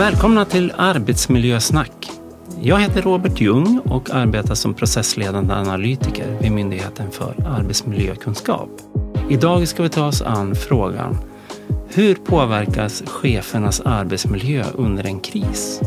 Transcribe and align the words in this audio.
Välkomna 0.00 0.44
till 0.44 0.72
Arbetsmiljösnack. 0.76 2.10
Jag 2.60 2.80
heter 2.80 3.02
Robert 3.02 3.40
Ljung 3.40 3.80
och 3.84 4.10
arbetar 4.10 4.54
som 4.54 4.74
processledande 4.74 5.54
analytiker 5.54 6.38
vid 6.40 6.52
Myndigheten 6.52 7.10
för 7.10 7.34
arbetsmiljökunskap. 7.46 8.68
Idag 9.30 9.68
ska 9.68 9.82
vi 9.82 9.88
ta 9.88 10.06
oss 10.06 10.22
an 10.22 10.54
frågan 10.54 11.16
Hur 11.88 12.14
påverkas 12.14 13.02
chefernas 13.06 13.80
arbetsmiljö 13.80 14.64
under 14.74 15.06
en 15.06 15.20
kris? 15.20 15.80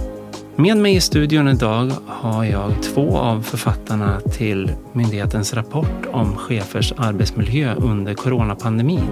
Med 0.56 0.78
mig 0.78 0.96
i 0.96 1.02
studion 1.02 1.48
idag 1.48 1.92
har 2.08 2.44
jag 2.44 2.84
två 2.84 3.18
av 3.18 3.42
författarna 3.42 4.20
till 4.20 4.72
myndighetens 4.92 5.54
rapport 5.54 6.06
om 6.12 6.36
chefers 6.36 6.94
arbetsmiljö 6.98 7.76
under 7.76 8.14
coronapandemin. 8.14 9.08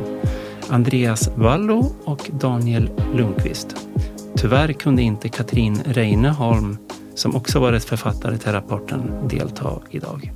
Andreas 0.70 1.30
Wallo 1.36 1.96
och 2.06 2.30
Daniel 2.34 2.90
Lundqvist. 3.14 3.91
Tyvärr 4.36 4.74
kunde 4.74 5.02
inte 5.02 5.30
Katrin 5.30 5.82
Reineholm, 5.86 6.78
som 7.16 7.36
också 7.36 7.60
varit 7.60 7.84
författare 7.84 8.38
till 8.38 8.52
rapporten, 8.52 9.28
delta 9.28 9.82
idag. 9.90 10.32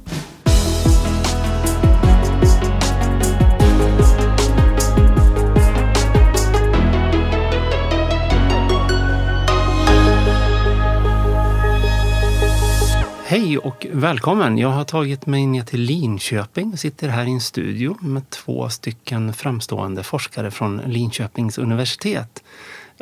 Hej 13.28 13.58
och 13.58 13.88
välkommen! 13.92 14.58
Jag 14.58 14.70
har 14.70 14.84
tagit 14.84 15.26
mig 15.26 15.46
ner 15.48 15.64
till 15.64 15.82
Linköping 15.82 16.74
och 16.74 16.80
sitter 16.80 17.10
här 17.10 17.26
i 17.26 17.32
en 17.32 17.42
studio 17.42 17.98
med 18.02 18.30
två 18.30 18.70
stycken 18.70 19.34
framstående 19.34 20.04
forskare 20.04 20.52
från 20.52 20.82
Linköpings 20.86 21.58
universitet. 21.58 22.44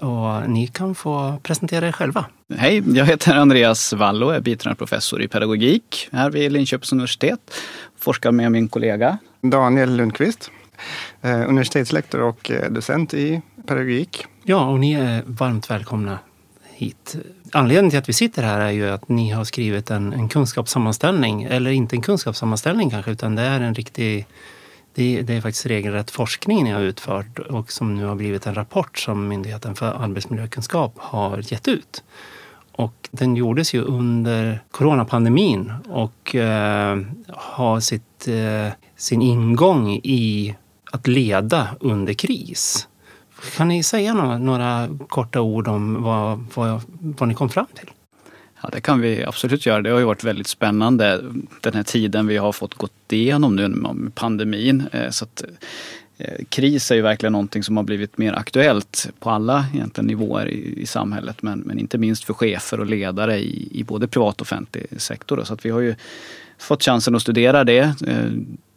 Och 0.01 0.49
ni 0.49 0.67
kan 0.67 0.95
få 0.95 1.39
presentera 1.43 1.87
er 1.87 1.91
själva. 1.91 2.25
Hej, 2.57 2.83
jag 2.95 3.05
heter 3.05 3.35
Andreas 3.35 3.93
Wallo, 3.93 4.29
är 4.29 4.39
biträdande 4.39 4.77
professor 4.77 5.21
i 5.21 5.27
pedagogik 5.27 6.09
här 6.11 6.29
vid 6.29 6.51
Linköpings 6.51 6.91
universitet. 6.91 7.39
Forskar 7.99 8.31
med 8.31 8.51
min 8.51 8.67
kollega 8.67 9.17
Daniel 9.41 9.95
Lundqvist, 9.95 10.51
eh, 11.21 11.49
universitetslektor 11.49 12.21
och 12.21 12.51
eh, 12.51 12.71
docent 12.71 13.13
i 13.13 13.41
pedagogik. 13.67 14.25
Ja, 14.43 14.65
och 14.69 14.79
ni 14.79 14.93
är 14.93 15.23
varmt 15.25 15.69
välkomna 15.69 16.19
hit. 16.73 17.15
Anledningen 17.51 17.89
till 17.89 17.99
att 17.99 18.09
vi 18.09 18.13
sitter 18.13 18.43
här 18.43 18.59
är 18.59 18.71
ju 18.71 18.89
att 18.89 19.09
ni 19.09 19.29
har 19.29 19.43
skrivit 19.43 19.91
en, 19.91 20.13
en 20.13 20.29
kunskapssammanställning, 20.29 21.43
eller 21.43 21.71
inte 21.71 21.95
en 21.95 22.01
kunskapssammanställning 22.01 22.89
kanske, 22.89 23.11
utan 23.11 23.35
det 23.35 23.41
är 23.41 23.61
en 23.61 23.75
riktig 23.75 24.25
det, 24.93 25.21
det, 25.21 25.33
är 25.33 25.41
faktiskt 25.41 25.65
regelrätt 25.65 26.11
forskning 26.11 26.63
ni 26.63 26.71
har 26.71 26.81
utfört 26.81 27.39
och 27.39 27.71
som 27.71 27.95
nu 27.95 28.05
har 28.05 28.15
blivit 28.15 28.45
en 28.45 28.55
rapport 28.55 28.97
som 28.97 29.27
Myndigheten 29.27 29.75
för 29.75 30.03
arbetsmiljökunskap 30.03 30.93
har 30.97 31.53
gett 31.53 31.67
ut. 31.67 32.03
Och 32.71 33.09
den 33.11 33.35
gjordes 33.35 33.73
ju 33.73 33.81
under 33.81 34.63
coronapandemin 34.71 35.73
och 35.89 36.35
eh, 36.35 36.99
har 37.27 37.79
sitt, 37.79 38.27
eh, 38.27 38.73
sin 38.95 39.21
ingång 39.21 39.89
i 40.03 40.55
att 40.91 41.07
leda 41.07 41.67
under 41.79 42.13
kris. 42.13 42.87
Kan 43.57 43.67
ni 43.67 43.83
säga 43.83 44.13
några, 44.13 44.37
några 44.37 44.89
korta 45.09 45.41
ord 45.41 45.67
om 45.67 46.03
vad, 46.03 46.45
vad, 46.55 46.81
vad 46.99 47.29
ni 47.29 47.35
kom 47.35 47.49
fram 47.49 47.65
till? 47.73 47.89
Ja, 48.63 48.69
det 48.71 48.81
kan 48.81 49.01
vi 49.01 49.23
absolut 49.23 49.65
göra. 49.65 49.81
Det 49.81 49.89
har 49.89 49.99
ju 49.99 50.05
varit 50.05 50.23
väldigt 50.23 50.47
spännande 50.47 51.23
den 51.61 51.73
här 51.73 51.83
tiden 51.83 52.27
vi 52.27 52.37
har 52.37 52.51
fått 52.51 52.73
gått 52.73 53.11
igenom 53.11 53.55
nu 53.55 53.67
med 53.67 54.15
pandemin. 54.15 54.83
Eh, 54.91 55.09
så 55.09 55.25
att, 55.25 55.43
eh, 56.17 56.45
kris 56.49 56.91
är 56.91 56.95
ju 56.95 57.01
verkligen 57.01 57.33
någonting 57.33 57.63
som 57.63 57.77
har 57.77 57.83
blivit 57.83 58.17
mer 58.17 58.33
aktuellt 58.33 59.09
på 59.19 59.29
alla 59.29 59.65
egentligen 59.73 60.07
nivåer 60.07 60.47
i, 60.47 60.81
i 60.81 60.85
samhället. 60.85 61.41
Men, 61.41 61.59
men, 61.59 61.79
inte 61.79 61.97
minst 61.97 62.23
för 62.23 62.33
chefer 62.33 62.79
och 62.79 62.85
ledare 62.85 63.39
i, 63.39 63.69
i 63.71 63.83
både 63.83 64.07
privat 64.07 64.35
och 64.35 64.41
offentlig 64.41 64.87
sektor. 64.97 65.43
Så 65.43 65.53
att 65.53 65.65
vi 65.65 65.69
har 65.69 65.79
ju 65.79 65.95
fått 66.57 66.83
chansen 66.83 67.15
att 67.15 67.21
studera 67.21 67.63
det 67.63 67.95
eh, 68.07 68.31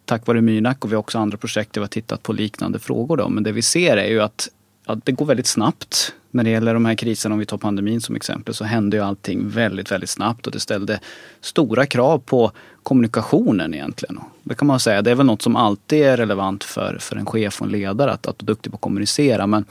tack 0.05 0.27
vare 0.27 0.41
Mynak 0.41 0.85
och 0.85 0.91
vi 0.91 0.95
har 0.95 1.01
också 1.01 1.19
andra 1.19 1.39
projekt 1.39 1.73
där 1.73 1.81
vi 1.81 1.85
har 1.85 1.89
tittat 1.89 2.23
på 2.23 2.33
liknande 2.33 2.79
frågor. 2.79 3.17
Då. 3.17 3.29
Men 3.29 3.43
det 3.43 3.53
vi 3.53 3.63
ser 3.63 3.97
är 3.97 4.09
ju 4.09 4.21
att, 4.21 4.49
att 4.87 5.05
det 5.05 5.13
går 5.13 5.27
väldigt 5.27 5.47
snabbt 5.47 6.15
när 6.37 6.45
det 6.45 6.51
gäller 6.51 6.75
de 6.75 6.85
här 6.85 6.95
kriserna, 6.95 7.33
om 7.33 7.39
vi 7.39 7.47
tar 7.47 7.59
pandemin 7.59 8.01
som 8.01 8.17
exempel, 8.17 8.55
så 8.55 8.65
hände 8.65 8.97
ju 8.97 9.03
allting 9.03 9.49
väldigt, 9.49 9.93
väldigt 9.93 10.11
snabbt 10.11 10.47
och 10.47 10.53
det 10.53 10.61
ställde 10.61 11.01
stora 11.41 11.87
krav 11.87 12.19
på 12.19 12.53
kommunikationen 12.83 13.75
egentligen. 13.75 14.21
Det 14.43 14.55
kan 14.55 14.69
man 14.69 14.81
säga, 14.81 15.03
det 15.03 15.11
är 15.11 15.15
väl 15.15 15.27
något 15.27 15.43
som 15.43 15.57
alltid 15.57 16.03
är 16.03 16.17
relevant 16.17 16.65
för, 16.65 16.97
för 17.01 17.17
en 17.17 17.27
chef 17.27 17.61
och 17.61 17.67
en 17.67 17.73
ledare, 17.73 18.13
att, 18.13 18.27
att 18.27 18.43
vara 18.43 18.47
duktig 18.47 18.73
på 18.73 18.77
att 18.77 18.81
kommunicera. 18.81 19.47
Men 19.47 19.65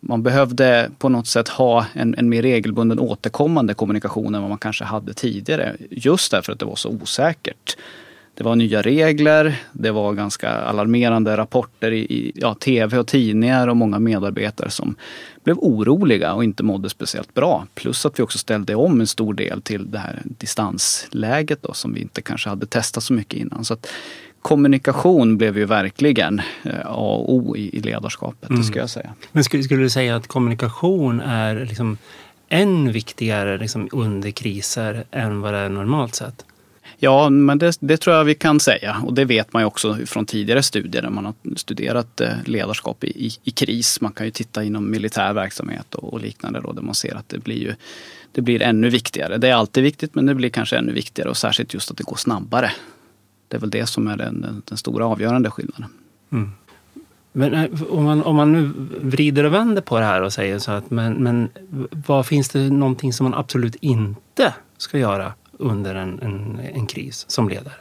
man 0.00 0.22
behövde 0.22 0.90
på 0.98 1.08
något 1.08 1.26
sätt 1.26 1.48
ha 1.48 1.86
en, 1.92 2.14
en 2.18 2.28
mer 2.28 2.42
regelbunden 2.42 2.98
återkommande 2.98 3.74
kommunikation 3.74 4.34
än 4.34 4.40
vad 4.40 4.50
man 4.50 4.58
kanske 4.58 4.84
hade 4.84 5.14
tidigare. 5.14 5.76
Just 5.90 6.30
därför 6.30 6.52
att 6.52 6.58
det 6.58 6.64
var 6.64 6.76
så 6.76 6.88
osäkert. 6.88 7.76
Det 8.36 8.44
var 8.44 8.56
nya 8.56 8.82
regler, 8.82 9.56
det 9.72 9.90
var 9.90 10.12
ganska 10.12 10.50
alarmerande 10.50 11.36
rapporter 11.36 11.92
i 11.92 12.32
ja, 12.34 12.54
tv 12.54 12.98
och 12.98 13.06
tidningar 13.06 13.68
och 13.68 13.76
många 13.76 13.98
medarbetare 13.98 14.70
som 14.70 14.94
blev 15.44 15.58
oroliga 15.58 16.34
och 16.34 16.44
inte 16.44 16.62
mådde 16.62 16.90
speciellt 16.90 17.34
bra. 17.34 17.66
Plus 17.74 18.06
att 18.06 18.18
vi 18.18 18.22
också 18.22 18.38
ställde 18.38 18.74
om 18.74 19.00
en 19.00 19.06
stor 19.06 19.34
del 19.34 19.62
till 19.62 19.90
det 19.90 19.98
här 19.98 20.22
distansläget 20.24 21.62
då, 21.62 21.72
som 21.72 21.94
vi 21.94 22.00
inte 22.00 22.22
kanske 22.22 22.48
hade 22.48 22.66
testat 22.66 23.04
så 23.04 23.12
mycket 23.12 23.40
innan. 23.40 23.64
Så 23.64 23.74
att 23.74 23.86
kommunikation 24.42 25.38
blev 25.38 25.58
ju 25.58 25.64
verkligen 25.64 26.40
eh, 26.62 26.86
A 26.86 27.16
och 27.16 27.34
O 27.34 27.56
i 27.56 27.80
ledarskapet, 27.80 28.50
mm. 28.50 28.60
det 28.60 28.66
ska 28.66 28.78
jag 28.78 28.90
säga. 28.90 29.14
Men 29.32 29.44
skulle, 29.44 29.62
skulle 29.62 29.82
du 29.82 29.90
säga 29.90 30.16
att 30.16 30.26
kommunikation 30.26 31.20
är 31.20 31.66
liksom 31.66 31.98
än 32.48 32.92
viktigare 32.92 33.58
liksom 33.58 33.88
under 33.92 34.30
kriser 34.30 35.04
än 35.10 35.40
vad 35.40 35.52
det 35.54 35.58
är 35.58 35.68
normalt 35.68 36.14
sett? 36.14 36.44
Ja, 37.04 37.30
men 37.30 37.58
det, 37.58 37.76
det, 37.80 37.96
tror 37.96 38.16
jag 38.16 38.24
vi 38.24 38.34
kan 38.34 38.60
säga. 38.60 38.96
Och 39.06 39.14
det 39.14 39.24
vet 39.24 39.52
man 39.52 39.62
ju 39.62 39.66
också 39.66 39.96
från 40.06 40.26
tidigare 40.26 40.62
studier 40.62 41.02
där 41.02 41.10
man 41.10 41.24
har 41.24 41.34
studerat 41.56 42.20
eh, 42.20 42.28
ledarskap 42.44 43.04
i, 43.04 43.26
i, 43.26 43.30
i 43.42 43.50
kris. 43.50 44.00
Man 44.00 44.12
kan 44.12 44.26
ju 44.26 44.30
titta 44.30 44.64
inom 44.64 44.90
militär 44.90 45.32
verksamhet 45.32 45.94
och, 45.94 46.12
och, 46.12 46.20
liknande 46.20 46.60
då, 46.60 46.72
där 46.72 46.82
man 46.82 46.94
ser 46.94 47.14
att 47.14 47.28
det 47.28 47.38
blir 47.38 47.58
ju 47.58 47.74
det 48.32 48.40
blir 48.40 48.62
ännu 48.62 48.88
viktigare. 48.88 49.38
Det 49.38 49.48
är 49.48 49.54
alltid 49.54 49.82
viktigt 49.82 50.14
men 50.14 50.26
det 50.26 50.34
blir 50.34 50.48
kanske 50.48 50.76
ännu 50.76 50.92
viktigare 50.92 51.30
och 51.30 51.36
särskilt 51.36 51.74
just 51.74 51.90
att 51.90 51.96
det 51.96 52.04
går 52.04 52.16
snabbare. 52.16 52.70
Det 53.48 53.56
är 53.56 53.60
väl 53.60 53.70
det 53.70 53.86
som 53.86 54.08
är 54.08 54.16
den, 54.16 54.40
den, 54.40 54.62
den 54.64 54.78
stora 54.78 55.06
avgörande 55.06 55.50
skillnaden. 55.50 55.88
Mm. 56.32 56.50
Men 57.32 57.54
eh, 57.54 57.82
om 57.90 58.04
man, 58.04 58.22
om 58.22 58.36
man 58.36 58.52
nu 58.52 58.70
vrider 59.00 59.44
och 59.44 59.54
vänder 59.54 59.82
på 59.82 59.98
det 59.98 60.04
här 60.04 60.22
och 60.22 60.32
säger 60.32 60.58
så 60.58 60.72
att 60.72 60.90
men, 60.90 61.12
men 61.12 61.48
vad 62.06 62.26
finns 62.26 62.48
det 62.48 62.70
någonting 62.70 63.12
som 63.12 63.24
man 63.24 63.34
absolut 63.34 63.74
inte 63.74 64.54
ska 64.78 64.98
göra 64.98 65.32
under 65.58 65.94
en, 65.94 66.20
en, 66.22 66.60
en 66.74 66.86
kris 66.86 67.24
som 67.28 67.48
ledare? 67.48 67.74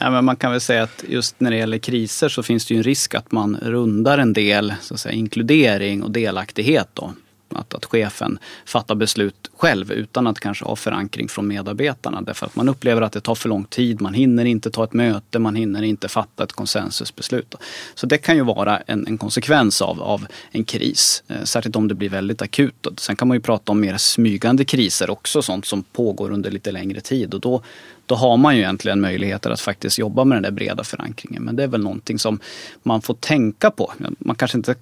Ja, 0.00 0.10
men 0.10 0.24
man 0.24 0.36
kan 0.36 0.50
väl 0.50 0.60
säga 0.60 0.82
att 0.82 1.04
just 1.08 1.40
när 1.40 1.50
det 1.50 1.56
gäller 1.56 1.78
kriser 1.78 2.28
så 2.28 2.42
finns 2.42 2.66
det 2.66 2.74
ju 2.74 2.78
en 2.78 2.84
risk 2.84 3.14
att 3.14 3.32
man 3.32 3.56
rundar 3.62 4.18
en 4.18 4.32
del 4.32 4.74
så 4.80 4.94
att 4.94 5.00
säga, 5.00 5.12
inkludering 5.12 6.02
och 6.02 6.10
delaktighet. 6.10 6.88
Då. 6.92 7.12
Att, 7.54 7.74
att 7.74 7.84
chefen 7.84 8.38
fattar 8.64 8.94
beslut 8.94 9.50
själv 9.56 9.92
utan 9.92 10.26
att 10.26 10.40
kanske 10.40 10.64
ha 10.64 10.76
förankring 10.76 11.28
från 11.28 11.48
medarbetarna. 11.48 12.22
Därför 12.22 12.46
att 12.46 12.56
man 12.56 12.68
upplever 12.68 13.02
att 13.02 13.12
det 13.12 13.20
tar 13.20 13.34
för 13.34 13.48
lång 13.48 13.64
tid. 13.64 14.00
Man 14.00 14.14
hinner 14.14 14.44
inte 14.44 14.70
ta 14.70 14.84
ett 14.84 14.92
möte, 14.92 15.38
man 15.38 15.54
hinner 15.54 15.82
inte 15.82 16.08
fatta 16.08 16.44
ett 16.44 16.52
konsensusbeslut. 16.52 17.54
Så 17.94 18.06
det 18.06 18.18
kan 18.18 18.36
ju 18.36 18.44
vara 18.44 18.78
en, 18.78 19.06
en 19.06 19.18
konsekvens 19.18 19.82
av, 19.82 20.02
av 20.02 20.26
en 20.50 20.64
kris. 20.64 21.22
Eh, 21.28 21.42
särskilt 21.44 21.76
om 21.76 21.88
det 21.88 21.94
blir 21.94 22.08
väldigt 22.08 22.42
akut. 22.42 22.86
Sen 22.96 23.16
kan 23.16 23.28
man 23.28 23.36
ju 23.36 23.40
prata 23.40 23.72
om 23.72 23.80
mer 23.80 23.96
smygande 23.96 24.64
kriser 24.64 25.10
också, 25.10 25.42
sånt 25.42 25.66
som 25.66 25.82
pågår 25.82 26.30
under 26.30 26.50
lite 26.50 26.72
längre 26.72 27.00
tid. 27.00 27.34
Och 27.34 27.40
då, 27.40 27.62
då 28.06 28.14
har 28.14 28.36
man 28.36 28.56
ju 28.56 28.62
egentligen 28.62 29.00
möjligheter 29.00 29.50
att 29.50 29.60
faktiskt 29.60 29.98
jobba 29.98 30.24
med 30.24 30.36
den 30.36 30.42
där 30.42 30.50
breda 30.50 30.84
förankringen. 30.84 31.42
Men 31.42 31.56
det 31.56 31.62
är 31.62 31.68
väl 31.68 31.82
någonting 31.82 32.18
som 32.18 32.40
man 32.82 33.02
får 33.02 33.14
tänka 33.14 33.70
på. 33.70 33.92
Man 34.18 34.36
kanske 34.36 34.58
inte 34.58 34.74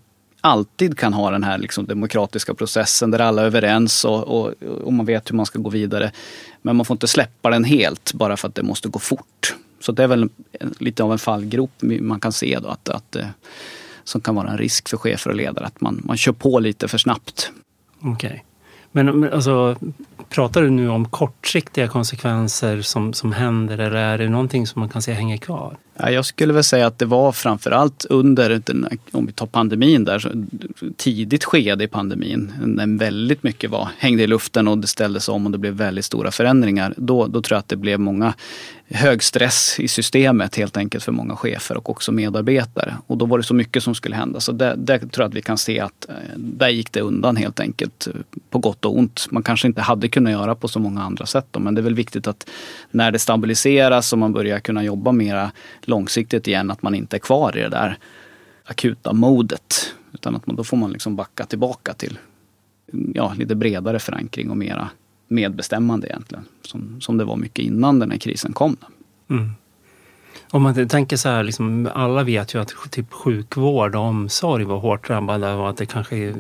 alltid 0.45 0.99
kan 0.99 1.13
ha 1.13 1.31
den 1.31 1.43
här 1.43 1.59
liksom 1.59 1.87
demokratiska 1.87 2.55
processen 2.55 3.11
där 3.11 3.19
alla 3.19 3.43
är 3.43 3.47
överens 3.47 4.05
och, 4.05 4.23
och, 4.23 4.53
och, 4.85 4.93
man 4.93 5.07
vet 5.07 5.31
hur 5.31 5.37
man 5.37 5.47
ska 5.47 5.59
gå 5.59 5.71
vidare. 5.71 6.13
Men 6.63 6.77
man 6.77 6.87
får 6.87 6.95
inte 6.95 7.07
släppa 7.07 7.51
den 7.51 7.65
helt 7.65 8.13
bara 8.13 8.37
för 8.37 8.49
att 8.49 8.55
det 8.55 8.63
måste 8.63 8.89
gå 8.89 8.99
fort. 8.99 9.55
Så 9.81 9.93
det 9.93 10.03
är 10.03 10.07
väl 10.07 10.29
lite 10.79 11.03
av 11.03 11.13
en 11.13 11.19
fallgrop 11.19 11.71
man 11.83 12.21
kan 12.21 12.33
se 12.33 12.59
då 12.63 12.69
att, 12.69 12.89
att 12.89 13.17
eh, 13.17 13.27
som 14.05 14.21
kan 14.21 14.35
vara 14.35 14.51
en 14.51 14.59
risk 14.59 14.89
för 14.89 14.97
chefer 14.97 15.31
och 15.31 15.37
ledare 15.37 15.67
att 15.67 15.81
man, 15.81 16.03
man 16.05 16.17
kör 16.17 16.33
på 16.33 16.59
lite 16.59 16.89
för 16.89 16.99
snabbt. 16.99 17.51
Okej. 18.01 18.29
Okay. 18.29 18.41
Men 18.93 19.33
alltså, 19.33 19.77
pratar 20.29 20.63
du 20.63 20.71
nu 20.71 20.89
om 20.89 21.09
kortsiktiga 21.09 21.89
konsekvenser 21.89 22.83
som, 22.83 23.13
som 23.13 23.33
händer 23.33 23.79
eller 23.79 23.97
är 23.97 24.19
det 24.19 24.29
någonting 24.29 24.67
som 24.67 24.81
man 24.81 24.89
kan 24.89 25.03
se 25.03 25.13
hänger 25.13 25.37
kvar? 25.37 25.77
Ja, 25.97 26.11
jag 26.11 26.25
skulle 26.25 26.53
väl 26.53 26.65
säga 26.65 26.87
att 26.87 26.99
det 26.99 27.05
var 27.05 27.33
framförallt 27.33 28.05
under, 28.05 28.63
om 29.11 29.27
vi 29.27 29.33
tar 29.33 29.47
pandemin 29.47 30.05
där, 30.05 30.19
så 30.19 30.31
tidigt 30.97 31.45
skede 31.45 31.85
i 31.85 31.89
pandemin, 31.89 32.53
när 32.65 32.99
väldigt 32.99 33.43
mycket 33.43 33.71
var, 33.71 33.89
hängde 33.99 34.23
i 34.23 34.27
luften 34.27 34.69
och 34.69 34.79
det 34.79 34.87
ställdes 34.87 35.29
om 35.29 35.47
och 35.47 35.53
det 35.53 35.59
blev 35.59 35.75
väldigt 35.75 36.05
stora 36.05 36.31
förändringar. 36.31 36.95
Då, 36.97 37.27
då 37.27 37.43
tror 37.43 37.57
jag 37.57 37.61
att 37.61 37.69
det 37.69 37.77
blev 37.77 38.01
många 38.01 38.35
hög 38.89 39.23
stress 39.23 39.81
i 39.81 39.89
systemet 39.89 40.57
helt 40.57 40.77
enkelt 40.77 41.05
för 41.05 41.13
många 41.13 41.37
chefer 41.37 41.77
och 41.77 41.91
också 41.91 42.13
medarbetare. 42.13 42.97
Och 43.07 43.19
då 43.19 43.27
var 43.27 43.39
det 43.39 43.45
så 43.45 43.55
mycket 43.55 43.83
som 43.83 43.95
skulle 43.95 44.17
hända. 44.17 44.41
Så 44.41 44.53
där, 44.53 44.77
där 44.77 44.99
tror 44.99 45.11
jag 45.17 45.29
att 45.29 45.35
vi 45.35 45.43
kan 45.43 45.59
se 45.59 45.81
att 45.81 46.09
eh, 46.09 46.15
där 46.37 46.69
gick 46.69 46.93
det 46.93 47.01
undan 47.01 47.37
helt 47.37 47.61
enkelt. 47.61 48.07
Eh, 48.07 48.13
på 48.51 48.59
gott 48.59 48.85
och 48.85 48.99
ont. 48.99 49.27
Man 49.31 49.43
kanske 49.43 49.67
inte 49.67 49.81
hade 49.81 50.09
kunnat 50.09 50.33
göra 50.33 50.55
på 50.55 50.69
så 50.69 50.79
många 50.79 51.03
andra 51.03 51.27
sätt. 51.27 51.47
Då, 51.51 51.61
men 51.61 51.75
det 51.75 51.81
är 51.81 51.83
väl 51.83 51.95
viktigt 51.95 52.27
att 52.27 52.51
när 52.91 53.11
det 53.11 53.19
stabiliseras 53.19 54.13
och 54.13 54.19
man 54.19 54.33
börjar 54.33 54.61
kunna 54.61 54.85
jobba 54.85 55.13
mera 55.13 55.51
långsiktigt 55.89 56.49
igen, 56.49 56.71
att 56.71 56.83
man 56.83 56.95
inte 56.95 57.17
är 57.17 57.19
kvar 57.19 57.57
i 57.57 57.61
det 57.61 57.69
där 57.69 57.99
akuta 58.65 59.13
modet. 59.13 59.95
Utan 60.13 60.37
att 60.37 60.47
man, 60.47 60.57
då 60.57 60.65
får 60.65 60.77
man 60.77 60.93
liksom 60.93 61.17
backa 61.17 61.47
tillbaka 61.47 61.95
till 61.95 62.19
ja, 63.15 63.35
lite 63.39 63.55
bredare 63.55 63.99
förankring 63.99 64.51
och 64.51 64.57
mera 64.57 64.91
medbestämmande 65.29 66.07
egentligen. 66.07 66.45
Som, 66.63 67.01
som 67.01 67.17
det 67.17 67.25
var 67.25 67.37
mycket 67.37 67.65
innan 67.65 67.99
den 67.99 68.11
här 68.11 68.19
krisen 68.19 68.53
kom. 68.53 68.77
Mm. 69.31 69.51
Om 70.55 70.63
man 70.63 70.89
tänker 70.89 71.17
så 71.17 71.29
här, 71.29 71.43
liksom, 71.43 71.89
alla 71.95 72.23
vet 72.23 72.55
ju 72.55 72.61
att 72.61 72.75
typ 72.91 73.13
sjukvård 73.13 73.95
och 73.95 74.03
omsorg 74.03 74.65
var 74.65 74.79
hårt 74.79 75.07
drabbade 75.07 75.55
och 75.55 75.71
att 75.71 75.77
det 75.77 75.87
kanske 75.87 76.35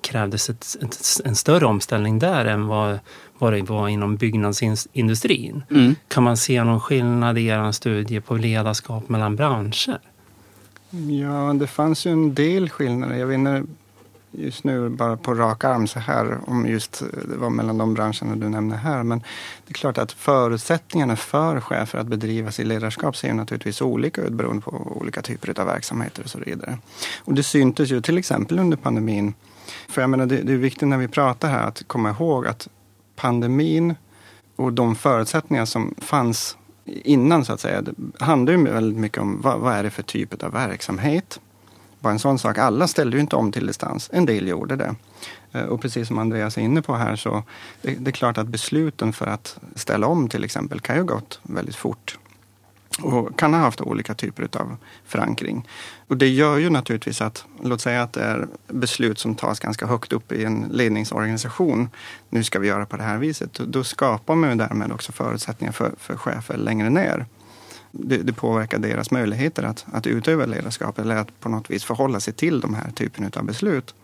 krävdes 0.00 0.50
ett, 0.50 0.76
ett, 0.82 0.96
en 1.24 1.36
större 1.36 1.66
omställning 1.66 2.18
där 2.18 2.44
än 2.44 2.66
vad, 2.66 2.98
vad 3.38 3.52
det 3.52 3.62
var 3.62 3.88
inom 3.88 4.16
byggnadsindustrin. 4.16 5.62
Mm. 5.70 5.94
Kan 6.08 6.22
man 6.22 6.36
se 6.36 6.64
någon 6.64 6.80
skillnad 6.80 7.38
i 7.38 7.46
er 7.46 7.72
studie 7.72 8.20
på 8.20 8.34
ledarskap 8.34 9.08
mellan 9.08 9.36
branscher? 9.36 9.98
Ja, 11.20 11.52
det 11.54 11.66
fanns 11.66 12.06
ju 12.06 12.10
en 12.10 12.34
del 12.34 12.70
skillnader. 12.70 13.16
Jag 13.16 13.26
vet 13.26 13.34
inte 13.34 13.64
just 14.38 14.64
nu 14.64 14.88
bara 14.88 15.16
på 15.16 15.34
rak 15.34 15.64
arm 15.64 15.86
så 15.86 16.00
här 16.00 16.38
om 16.46 16.66
just 16.66 17.02
eh, 17.02 17.08
det 17.28 17.36
var 17.36 17.50
mellan 17.50 17.78
de 17.78 17.94
branscherna 17.94 18.36
du 18.36 18.48
nämner 18.48 18.76
här. 18.76 19.02
Men 19.02 19.18
det 19.66 19.70
är 19.70 19.74
klart 19.74 19.98
att 19.98 20.12
förutsättningarna 20.12 21.16
för 21.16 21.60
chefer 21.60 21.98
att 21.98 22.06
bedriva 22.06 22.52
sitt 22.52 22.66
ledarskap 22.66 23.16
ser 23.16 23.34
naturligtvis 23.34 23.80
olika 23.82 24.20
ut 24.20 24.32
beroende 24.32 24.62
på 24.62 24.98
olika 25.00 25.22
typer 25.22 25.60
av 25.60 25.66
verksamheter 25.66 26.22
och 26.22 26.30
så 26.30 26.38
vidare. 26.38 26.78
Och 27.24 27.34
det 27.34 27.42
syntes 27.42 27.90
ju 27.90 28.00
till 28.00 28.18
exempel 28.18 28.58
under 28.58 28.76
pandemin. 28.76 29.34
För 29.88 30.00
jag 30.00 30.10
menar, 30.10 30.26
det, 30.26 30.36
det 30.36 30.52
är 30.52 30.56
viktigt 30.56 30.88
när 30.88 30.98
vi 30.98 31.08
pratar 31.08 31.48
här 31.48 31.66
att 31.66 31.82
komma 31.86 32.10
ihåg 32.10 32.46
att 32.46 32.68
pandemin 33.16 33.94
och 34.56 34.72
de 34.72 34.94
förutsättningar 34.94 35.64
som 35.64 35.94
fanns 35.98 36.56
innan 36.84 37.44
så 37.44 37.52
att 37.52 37.60
säga, 37.60 37.82
det 37.82 37.94
handlar 38.24 38.52
ju 38.52 38.64
väldigt 38.64 38.98
mycket 38.98 39.18
om 39.18 39.40
vad, 39.40 39.60
vad 39.60 39.74
är 39.74 39.82
det 39.82 39.90
för 39.90 40.02
typ 40.02 40.42
av 40.42 40.52
verksamhet? 40.52 41.40
Bara 42.06 42.12
en 42.12 42.18
sån 42.18 42.38
sak. 42.38 42.58
Alla 42.58 42.88
ställde 42.88 43.16
ju 43.16 43.20
inte 43.20 43.36
om 43.36 43.52
till 43.52 43.66
distans. 43.66 44.10
En 44.12 44.26
del 44.26 44.48
gjorde 44.48 44.76
det. 44.76 44.94
Eh, 45.52 45.62
och 45.62 45.80
precis 45.80 46.08
som 46.08 46.18
Andreas 46.18 46.58
är 46.58 46.62
inne 46.62 46.82
på 46.82 46.94
här 46.94 47.16
så 47.16 47.42
det, 47.82 47.94
det 47.94 48.10
är 48.10 48.12
klart 48.12 48.38
att 48.38 48.46
besluten 48.46 49.12
för 49.12 49.26
att 49.26 49.58
ställa 49.74 50.06
om 50.06 50.28
till 50.28 50.44
exempel 50.44 50.80
kan 50.80 50.96
ju 50.96 51.04
gått 51.04 51.40
väldigt 51.42 51.76
fort 51.76 52.18
och 53.02 53.38
kan 53.38 53.54
ha 53.54 53.60
haft 53.60 53.80
olika 53.80 54.14
typer 54.14 54.48
av 54.52 54.76
förankring. 55.06 55.68
Och 56.08 56.16
det 56.16 56.28
gör 56.28 56.56
ju 56.56 56.70
naturligtvis 56.70 57.20
att, 57.20 57.44
låt 57.62 57.80
säga 57.80 58.02
att 58.02 58.12
det 58.12 58.22
är 58.22 58.48
beslut 58.68 59.18
som 59.18 59.34
tas 59.34 59.60
ganska 59.60 59.86
högt 59.86 60.12
upp 60.12 60.32
i 60.32 60.44
en 60.44 60.68
ledningsorganisation. 60.70 61.88
Nu 62.30 62.44
ska 62.44 62.58
vi 62.58 62.68
göra 62.68 62.86
på 62.86 62.96
det 62.96 63.02
här 63.02 63.18
viset. 63.18 63.52
Då 63.52 63.84
skapar 63.84 64.34
man 64.34 64.50
ju 64.50 64.56
därmed 64.56 64.92
också 64.92 65.12
förutsättningar 65.12 65.72
för, 65.72 65.94
för 65.98 66.16
chefer 66.16 66.56
längre 66.56 66.90
ner 66.90 67.26
det, 67.98 68.16
det, 68.16 68.32
påverkar 68.32 68.78
deras 68.78 69.10
möjligheter 69.10 69.62
att, 69.62 69.86
att 69.92 70.06
utöva 70.06 70.46
ledarskap 70.46 70.98
eller 70.98 71.16
att 71.16 71.40
på 71.40 71.48
något 71.48 71.70
vis 71.70 71.84
förhålla 71.84 72.20
sig 72.20 72.34
till 72.34 72.60
de 72.60 72.74
här 72.74 72.90
typen 72.90 73.30
av 73.36 73.44
beslut. 73.44 73.94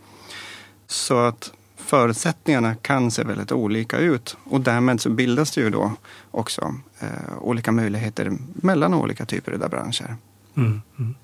Så 0.86 1.18
att 1.18 1.52
förutsättningarna 1.76 2.74
kan 2.74 3.10
se 3.10 3.24
väldigt 3.24 3.52
olika 3.52 3.98
ut 3.98 4.36
och 4.44 4.60
därmed 4.60 5.00
så 5.00 5.10
bildas 5.10 5.50
det 5.50 5.60
ju 5.60 5.70
då 5.70 5.92
också 6.30 6.74
eh, 7.00 7.38
olika 7.40 7.72
möjligheter 7.72 8.32
mellan 8.54 8.94
olika 8.94 9.26
typer 9.26 9.52
av 9.52 9.70
branscher. 9.70 10.16
Mm, 10.56 10.82
mm. 10.98 11.14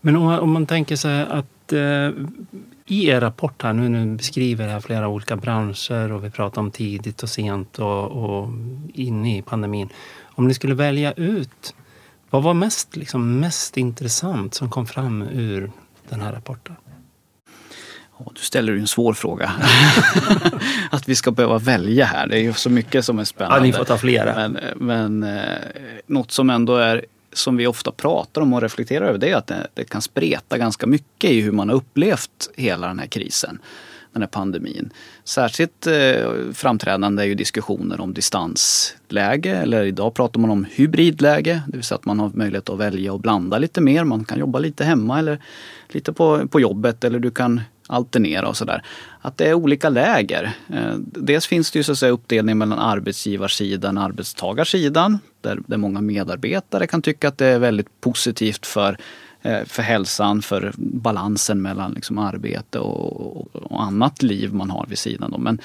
Men 0.00 0.16
om, 0.16 0.26
om, 0.26 0.52
man 0.52 0.66
tänker 0.66 0.96
sig 0.96 1.22
att 1.22 1.72
eh, 1.72 2.10
i 2.86 3.06
er 3.06 3.20
rapport 3.20 3.62
här, 3.62 3.72
nu, 3.72 3.88
nu 3.88 4.16
beskriver 4.16 4.68
här 4.68 4.80
flera 4.80 5.08
olika 5.08 5.36
branscher 5.36 6.12
och 6.12 6.24
vi 6.24 6.30
pratar 6.30 6.60
om 6.62 6.70
tidigt 6.70 7.22
och 7.22 7.28
sent 7.28 7.78
och, 7.78 8.04
och 8.04 8.48
inne 8.94 9.38
i 9.38 9.42
pandemin. 9.42 9.88
Om 10.22 10.48
ni 10.48 10.54
skulle 10.54 10.74
välja 10.74 11.12
ut 11.12 11.74
vad 12.30 12.42
var 12.42 12.54
mest, 12.54 12.96
liksom, 12.96 13.40
mest 13.40 13.76
intressant 13.76 14.54
som 14.54 14.70
kom 14.70 14.86
fram 14.86 15.22
ur 15.22 15.70
den 16.08 16.20
här 16.20 16.32
rapporten? 16.32 16.76
Oh, 18.18 18.32
du 18.34 18.40
ställer 18.40 18.72
en 18.72 18.86
svår 18.86 19.14
fråga. 19.14 19.52
att 20.90 21.08
vi 21.08 21.14
ska 21.14 21.30
behöva 21.30 21.58
välja 21.58 22.04
här. 22.04 22.26
Det 22.26 22.38
är 22.38 22.42
ju 22.42 22.52
så 22.52 22.70
mycket 22.70 23.04
som 23.04 23.18
är 23.18 23.24
spännande. 23.24 23.58
Ja, 23.58 23.62
ni 23.62 23.72
får 23.72 23.84
ta 23.84 23.98
flera. 23.98 24.34
Men, 24.34 24.58
men 24.76 25.22
eh, 25.22 25.58
något 26.06 26.30
som 26.30 26.50
ändå 26.50 26.76
är 26.76 27.04
som 27.32 27.56
vi 27.56 27.66
ofta 27.66 27.92
pratar 27.92 28.40
om 28.40 28.52
och 28.52 28.62
reflekterar 28.62 29.06
över 29.06 29.18
det 29.18 29.30
är 29.30 29.36
att 29.36 29.46
det, 29.46 29.66
det 29.74 29.84
kan 29.84 30.02
spreta 30.02 30.58
ganska 30.58 30.86
mycket 30.86 31.30
i 31.30 31.40
hur 31.40 31.52
man 31.52 31.68
har 31.68 31.76
upplevt 31.76 32.50
hela 32.56 32.86
den 32.86 32.98
här 32.98 33.06
krisen 33.06 33.58
den 34.16 34.22
här 34.22 34.28
pandemin. 34.28 34.90
Särskilt 35.24 35.86
eh, 35.86 36.52
framträdande 36.52 37.22
är 37.22 37.26
ju 37.26 37.34
diskussioner 37.34 38.00
om 38.00 38.14
distansläge 38.14 39.56
eller 39.56 39.84
idag 39.84 40.14
pratar 40.14 40.40
man 40.40 40.50
om 40.50 40.66
hybridläge. 40.70 41.62
Det 41.66 41.76
vill 41.76 41.84
säga 41.84 41.98
att 41.98 42.04
man 42.04 42.20
har 42.20 42.30
möjlighet 42.34 42.68
att 42.68 42.78
välja 42.78 43.12
och 43.12 43.20
blanda 43.20 43.58
lite 43.58 43.80
mer. 43.80 44.04
Man 44.04 44.24
kan 44.24 44.38
jobba 44.38 44.58
lite 44.58 44.84
hemma 44.84 45.18
eller 45.18 45.38
lite 45.88 46.12
på, 46.12 46.48
på 46.48 46.60
jobbet 46.60 47.04
eller 47.04 47.18
du 47.18 47.30
kan 47.30 47.60
alternera 47.86 48.48
och 48.48 48.56
sådär. 48.56 48.82
Att 49.20 49.36
det 49.36 49.48
är 49.48 49.54
olika 49.54 49.88
läger. 49.88 50.52
Eh, 50.68 50.94
dels 50.98 51.46
finns 51.46 51.70
det 51.70 51.78
ju 51.78 51.82
så 51.82 51.92
att 51.92 51.98
säga 51.98 52.12
uppdelning 52.12 52.58
mellan 52.58 52.78
arbetsgivarsidan 52.78 53.98
och 53.98 54.04
arbetstagarsidan. 54.04 55.18
Där, 55.40 55.58
där 55.66 55.76
många 55.76 56.00
medarbetare 56.00 56.86
kan 56.86 57.02
tycka 57.02 57.28
att 57.28 57.38
det 57.38 57.46
är 57.46 57.58
väldigt 57.58 58.00
positivt 58.00 58.66
för 58.66 58.98
Eh, 59.46 59.64
för 59.64 59.82
hälsan, 59.82 60.42
för 60.42 60.72
balansen 60.76 61.62
mellan 61.62 61.92
liksom 61.92 62.18
arbete 62.18 62.78
och, 62.78 63.56
och, 63.56 63.82
annat 63.82 64.22
liv 64.22 64.54
man 64.54 64.70
har 64.70 64.86
vid 64.88 64.98
sidan 64.98 65.32
om. 65.32 65.42
Men, 65.42 65.60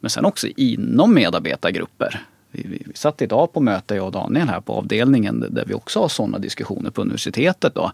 men 0.00 0.10
sen 0.10 0.24
också 0.24 0.46
inom 0.56 1.14
medarbetargrupper. 1.14 2.22
Vi, 2.50 2.62
vi, 2.62 2.82
vi 2.86 2.94
satt 2.94 3.22
idag 3.22 3.52
på 3.52 3.60
möte, 3.60 3.94
jag 3.94 4.06
och 4.06 4.12
Daniel 4.12 4.48
här 4.48 4.60
på 4.60 4.72
avdelningen 4.72 5.46
där 5.50 5.64
vi 5.66 5.74
också 5.74 6.00
har 6.00 6.08
sådana 6.08 6.38
diskussioner 6.38 6.90
på 6.90 7.00
universitetet. 7.00 7.74
Då. 7.74 7.92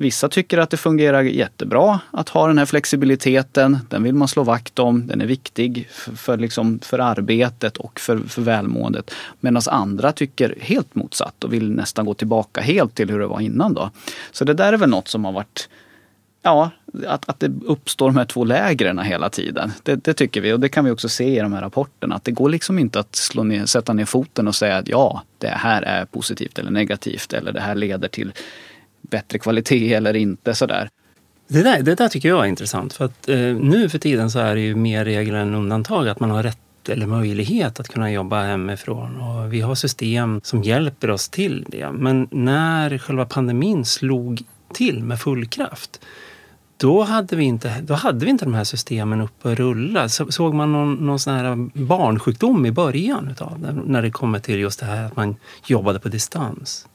Vissa 0.00 0.28
tycker 0.28 0.58
att 0.58 0.70
det 0.70 0.76
fungerar 0.76 1.22
jättebra 1.22 2.00
att 2.10 2.28
ha 2.28 2.46
den 2.46 2.58
här 2.58 2.66
flexibiliteten. 2.66 3.78
Den 3.88 4.02
vill 4.02 4.14
man 4.14 4.28
slå 4.28 4.42
vakt 4.42 4.78
om. 4.78 5.06
Den 5.06 5.20
är 5.20 5.26
viktig 5.26 5.88
för, 5.90 6.12
för, 6.12 6.36
liksom, 6.36 6.78
för 6.82 6.98
arbetet 6.98 7.76
och 7.76 8.00
för, 8.00 8.18
för 8.18 8.42
välmåendet. 8.42 9.10
Medan 9.40 9.62
andra 9.66 10.12
tycker 10.12 10.54
helt 10.60 10.94
motsatt 10.94 11.44
och 11.44 11.52
vill 11.52 11.70
nästan 11.70 12.06
gå 12.06 12.14
tillbaka 12.14 12.60
helt 12.60 12.94
till 12.94 13.10
hur 13.10 13.18
det 13.18 13.26
var 13.26 13.40
innan. 13.40 13.74
Då. 13.74 13.90
Så 14.32 14.44
det 14.44 14.54
där 14.54 14.72
är 14.72 14.76
väl 14.76 14.90
något 14.90 15.08
som 15.08 15.24
har 15.24 15.32
varit 15.32 15.68
Ja, 16.42 16.70
att, 17.06 17.28
att 17.28 17.40
det 17.40 17.50
uppstår 17.66 18.06
de 18.06 18.16
här 18.16 18.24
två 18.24 18.44
lägren 18.44 18.98
hela 18.98 19.30
tiden. 19.30 19.72
Det, 19.82 20.04
det, 20.04 20.14
tycker 20.14 20.40
vi 20.40 20.52
och 20.52 20.60
det 20.60 20.68
kan 20.68 20.84
vi 20.84 20.90
också 20.90 21.08
se 21.08 21.36
i 21.36 21.40
de 21.40 21.52
här 21.52 21.60
rapporterna. 21.60 22.14
Att 22.14 22.24
det 22.24 22.32
går 22.32 22.48
liksom 22.48 22.78
inte 22.78 23.00
att 23.00 23.16
slå 23.16 23.42
ner, 23.42 23.66
sätta 23.66 23.92
ner 23.92 24.04
foten 24.04 24.48
och 24.48 24.54
säga 24.54 24.76
att 24.76 24.88
ja, 24.88 25.22
det 25.38 25.48
här 25.48 25.82
är 25.82 26.04
positivt 26.04 26.58
eller 26.58 26.70
negativt 26.70 27.32
eller 27.32 27.52
det 27.52 27.60
här 27.60 27.74
leder 27.74 28.08
till 28.08 28.32
bättre 29.00 29.38
kvalitet 29.38 29.94
eller 29.94 30.16
inte 30.16 30.54
sådär. 30.54 30.88
Det 31.48 31.62
där, 31.62 31.82
det 31.82 31.94
där 31.94 32.08
tycker 32.08 32.28
jag 32.28 32.44
är 32.44 32.48
intressant 32.48 32.92
för 32.92 33.04
att 33.04 33.28
eh, 33.28 33.38
nu 33.38 33.88
för 33.88 33.98
tiden 33.98 34.30
så 34.30 34.38
är 34.38 34.54
det 34.54 34.60
ju 34.60 34.74
mer 34.74 35.04
regel 35.04 35.34
än 35.34 35.54
undantag 35.54 36.08
att 36.08 36.20
man 36.20 36.30
har 36.30 36.42
rätt 36.42 36.88
eller 36.88 37.06
möjlighet 37.06 37.80
att 37.80 37.88
kunna 37.88 38.12
jobba 38.12 38.42
hemifrån 38.42 39.20
och 39.20 39.52
vi 39.52 39.60
har 39.60 39.74
system 39.74 40.40
som 40.44 40.62
hjälper 40.62 41.10
oss 41.10 41.28
till 41.28 41.66
det. 41.68 41.92
Men 41.92 42.28
när 42.30 42.98
själva 42.98 43.24
pandemin 43.26 43.84
slog 43.84 44.42
till 44.72 45.02
med 45.02 45.20
full 45.20 45.46
kraft 45.46 46.00
då 46.80 47.02
hade 47.02 47.36
vi 47.36 47.44
inte, 47.44 47.80
då 47.80 47.94
hade 47.94 48.24
vi 48.24 48.30
inte 48.30 48.44
de 48.44 48.54
här 48.54 48.64
systemen 48.64 49.20
uppe 49.20 49.48
och 49.48 49.56
rulla. 49.56 50.08
Så, 50.08 50.32
såg 50.32 50.54
man 50.54 50.72
någon, 50.72 50.94
någon 50.94 51.18
sån 51.18 51.34
här 51.34 51.70
barnsjukdom 51.78 52.66
i 52.66 52.72
början 52.72 53.28
utav 53.28 53.60
det, 53.60 53.72
när 53.72 54.02
det 54.02 54.10
kommer 54.10 54.38
till 54.38 54.58
just 54.58 54.80
det 54.80 54.86
här 54.86 55.04
att 55.04 55.16
man 55.16 55.36
jobbade 55.66 55.98
på 55.98 56.08
distans? 56.08 56.86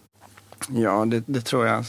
Ja, 0.70 1.06
det, 1.06 1.24
det 1.26 1.42
tror 1.42 1.68
jag. 1.68 1.86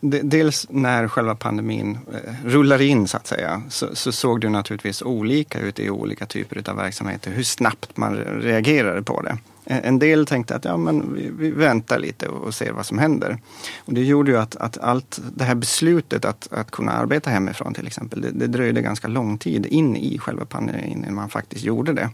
Dels 0.00 0.66
när 0.70 1.08
själva 1.08 1.34
pandemin 1.34 1.98
eh, 2.12 2.34
rullar 2.44 2.80
in 2.82 3.08
så 3.08 3.16
att 3.16 3.26
säga 3.26 3.62
så, 3.68 3.96
så, 3.96 4.12
såg 4.12 4.40
det 4.40 4.48
naturligtvis 4.48 5.02
olika 5.02 5.60
ut 5.60 5.78
i 5.78 5.90
olika 5.90 6.26
typer 6.26 6.70
av 6.70 6.76
verksamheter. 6.76 7.30
Hur 7.30 7.42
snabbt 7.42 7.96
man 7.96 8.16
reagerade 8.16 9.02
på 9.02 9.22
det. 9.22 9.38
En 9.66 9.98
del 9.98 10.26
tänkte 10.26 10.56
att 10.56 10.64
ja, 10.64 10.76
men 10.76 11.14
vi, 11.14 11.30
vi 11.38 11.50
väntar 11.50 11.98
lite 11.98 12.28
och, 12.28 12.42
och 12.42 12.54
ser 12.54 12.72
vad 12.72 12.86
som 12.86 12.98
händer. 12.98 13.38
Och 13.78 13.94
det 13.94 14.04
gjorde 14.04 14.30
ju 14.30 14.38
att, 14.38 14.56
att 14.56 14.78
allt 14.78 15.20
det 15.34 15.44
här 15.44 15.54
beslutet 15.54 16.24
att, 16.24 16.48
att 16.52 16.70
kunna 16.70 16.92
arbeta 16.92 17.30
hemifrån 17.30 17.74
till 17.74 17.86
exempel, 17.86 18.20
det, 18.20 18.30
det 18.30 18.46
dröjde 18.46 18.82
ganska 18.82 19.08
lång 19.08 19.38
tid 19.38 19.66
in 19.66 19.96
i 19.96 20.18
själva 20.18 20.44
pandemin 20.44 20.98
innan 20.98 21.14
man 21.14 21.28
faktiskt 21.28 21.64
gjorde 21.64 21.92
det. 21.92 22.10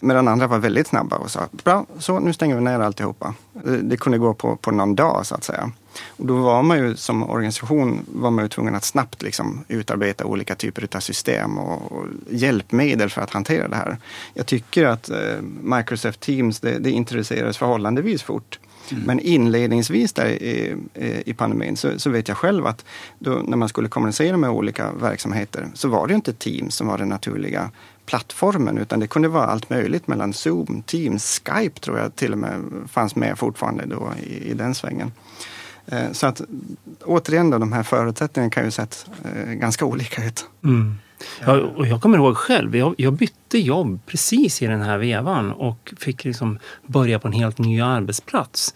Medan 0.00 0.28
andra 0.28 0.46
var 0.46 0.58
väldigt 0.58 0.86
snabba 0.86 1.16
och 1.16 1.30
sa 1.30 1.48
bra, 1.64 1.86
så 1.98 2.20
nu 2.20 2.32
stänger 2.32 2.54
vi 2.54 2.60
ner 2.60 2.80
alltihopa. 2.80 3.34
Det, 3.52 3.76
det 3.76 3.96
kunde 3.96 4.18
gå 4.18 4.34
på, 4.34 4.56
på 4.56 4.70
någon 4.70 4.94
dag 4.94 5.26
så 5.26 5.34
att 5.34 5.44
säga. 5.44 5.70
Och 6.08 6.26
då 6.26 6.36
var 6.36 6.62
man 6.62 6.78
ju 6.78 6.96
som 6.96 7.30
organisation 7.30 8.06
var 8.12 8.30
man 8.30 8.44
ju 8.44 8.48
tvungen 8.48 8.74
att 8.74 8.84
snabbt 8.84 9.22
liksom 9.22 9.64
utarbeta 9.68 10.24
olika 10.24 10.54
typer 10.54 10.88
av 10.96 11.00
system 11.00 11.58
och, 11.58 11.92
och 11.92 12.06
hjälpmedel 12.30 13.10
för 13.10 13.22
att 13.22 13.30
hantera 13.30 13.68
det 13.68 13.76
här. 13.76 13.96
Jag 14.34 14.46
tycker 14.46 14.84
att 14.84 15.10
eh, 15.10 15.40
Microsoft 15.62 16.20
Teams 16.20 16.60
det, 16.60 16.78
det 16.78 16.90
introducerades 16.90 17.58
förhållandevis 17.58 18.22
fort. 18.22 18.58
Mm. 18.90 19.02
Men 19.04 19.20
inledningsvis 19.20 20.12
där 20.12 20.26
i, 20.26 20.76
i 21.24 21.34
pandemin 21.34 21.76
så, 21.76 21.98
så, 21.98 22.10
vet 22.10 22.28
jag 22.28 22.36
själv 22.36 22.66
att 22.66 22.84
då, 23.18 23.30
när 23.30 23.56
man 23.56 23.68
skulle 23.68 23.88
kommunicera 23.88 24.36
med 24.36 24.50
olika 24.50 24.92
verksamheter 24.92 25.68
så 25.74 25.88
var 25.88 26.06
det 26.06 26.14
inte 26.14 26.32
Teams 26.32 26.74
som 26.74 26.86
var 26.86 26.98
den 26.98 27.08
naturliga 27.08 27.70
plattformen 28.06 28.78
utan 28.78 29.00
det 29.00 29.06
kunde 29.06 29.28
vara 29.28 29.46
allt 29.46 29.70
möjligt 29.70 30.06
mellan 30.06 30.32
Zoom, 30.32 30.82
Teams, 30.86 31.42
Skype 31.44 31.80
tror 31.80 31.98
jag 31.98 32.16
till 32.16 32.32
och 32.32 32.38
med 32.38 32.62
fanns 32.88 33.16
med 33.16 33.38
fortfarande 33.38 33.86
då 33.86 34.12
i, 34.22 34.50
i 34.50 34.54
den 34.54 34.74
svängen. 34.74 35.12
Eh, 35.86 36.12
så 36.12 36.26
att 36.26 36.40
återigen 37.04 37.50
då, 37.50 37.58
de 37.58 37.72
här 37.72 37.82
förutsättningarna 37.82 38.50
kan 38.50 38.64
ju 38.64 38.70
sett 38.70 39.06
eh, 39.24 39.52
ganska 39.52 39.84
olika 39.84 40.24
ut. 40.24 40.48
Mm. 40.64 40.94
Ja, 41.46 41.60
och 41.60 41.86
jag 41.86 42.02
kommer 42.02 42.18
ihåg 42.18 42.36
själv, 42.36 42.76
jag, 42.76 42.94
jag, 42.98 43.12
bytte 43.12 43.58
jobb 43.58 44.00
precis 44.06 44.62
i 44.62 44.66
den 44.66 44.82
här 44.82 44.98
vevan 44.98 45.52
och 45.52 45.94
fick 45.98 46.24
liksom 46.24 46.58
börja 46.86 47.18
på 47.18 47.28
en 47.28 47.34
helt 47.34 47.58
ny 47.58 47.80
arbetsplats. 47.80 48.74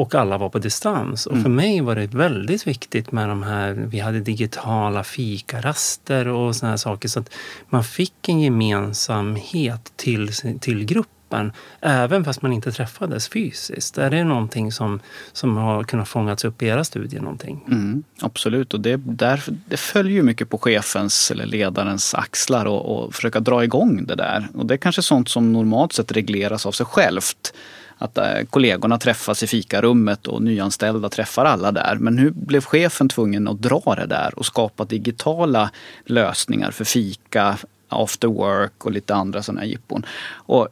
Och 0.00 0.14
alla 0.14 0.38
var 0.38 0.48
på 0.48 0.58
distans. 0.58 1.26
Och 1.26 1.32
mm. 1.32 1.42
för 1.42 1.50
mig 1.50 1.80
var 1.80 1.96
det 1.96 2.14
väldigt 2.14 2.66
viktigt 2.66 3.12
med 3.12 3.28
de 3.28 3.42
här, 3.42 3.72
vi 3.72 3.98
hade 3.98 4.20
digitala 4.20 5.04
fikaraster 5.04 6.28
och 6.28 6.56
såna 6.56 6.70
här 6.70 6.76
saker. 6.76 7.08
Så 7.08 7.20
att 7.20 7.30
man 7.68 7.84
fick 7.84 8.28
en 8.28 8.40
gemensamhet 8.40 9.92
till, 9.96 10.32
till 10.60 10.84
gruppen 10.84 11.52
även 11.80 12.24
fast 12.24 12.42
man 12.42 12.52
inte 12.52 12.72
träffades 12.72 13.28
fysiskt? 13.28 13.98
Är 13.98 14.10
det 14.10 14.24
någonting 14.24 14.72
som, 14.72 15.00
som 15.32 15.56
har 15.56 15.84
kunnat 15.84 16.08
fångats 16.08 16.44
upp 16.44 16.62
i 16.62 16.66
era 16.66 16.84
studier? 16.84 17.20
Någonting? 17.20 17.64
Mm, 17.68 18.02
absolut, 18.20 18.74
och 18.74 18.80
det, 18.80 18.96
där, 18.96 19.42
det 19.68 19.76
följer 19.76 20.22
mycket 20.22 20.50
på 20.50 20.58
chefens 20.58 21.30
eller 21.30 21.46
ledarens 21.46 22.14
axlar 22.14 22.66
och, 22.66 23.04
och 23.04 23.14
försöka 23.14 23.40
dra 23.40 23.64
igång 23.64 24.06
det 24.06 24.14
där. 24.14 24.48
Och 24.54 24.66
det 24.66 24.74
är 24.74 24.78
kanske 24.78 25.02
sånt 25.02 25.28
som 25.28 25.52
normalt 25.52 25.92
sett 25.92 26.12
regleras 26.12 26.66
av 26.66 26.72
sig 26.72 26.86
självt 26.86 27.52
att 28.00 28.18
eh, 28.18 28.44
kollegorna 28.50 28.98
träffas 28.98 29.42
i 29.42 29.46
fikarummet 29.46 30.26
och 30.26 30.42
nyanställda 30.42 31.08
träffar 31.08 31.44
alla 31.44 31.72
där. 31.72 31.96
Men 32.00 32.16
nu 32.16 32.30
blev 32.30 32.64
chefen 32.64 33.08
tvungen 33.08 33.48
att 33.48 33.62
dra 33.62 33.94
det 33.96 34.06
där 34.06 34.38
och 34.38 34.46
skapa 34.46 34.84
digitala 34.84 35.70
lösningar 36.04 36.70
för 36.70 36.84
fika, 36.84 37.58
after 37.88 38.28
work 38.28 38.84
och 38.84 38.92
lite 38.92 39.14
andra 39.14 39.42
sådana 39.42 39.64
jippon. 39.64 40.06
Och 40.32 40.68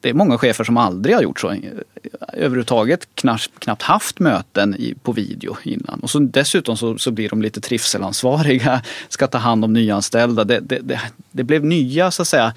det 0.00 0.10
är 0.10 0.14
många 0.14 0.38
chefer 0.38 0.64
som 0.64 0.76
aldrig 0.76 1.14
har 1.14 1.22
gjort 1.22 1.40
så. 1.40 1.56
Överhuvudtaget 2.32 3.08
knappt, 3.14 3.82
haft 3.82 4.18
möten 4.18 4.76
på 5.02 5.12
video 5.12 5.56
innan. 5.62 6.00
Och 6.00 6.10
så 6.10 6.18
dessutom 6.18 6.76
så, 6.76 6.98
så, 6.98 7.10
blir 7.10 7.28
de 7.28 7.42
lite 7.42 7.60
trivselansvariga, 7.60 8.82
ska 9.08 9.26
ta 9.26 9.38
hand 9.38 9.64
om 9.64 9.72
nyanställda. 9.72 10.44
Det, 10.44 10.60
det, 10.60 10.78
det, 10.78 11.00
det 11.30 11.44
blev 11.44 11.64
nya 11.64 12.10
så 12.10 12.22
att 12.22 12.28
säga 12.28 12.54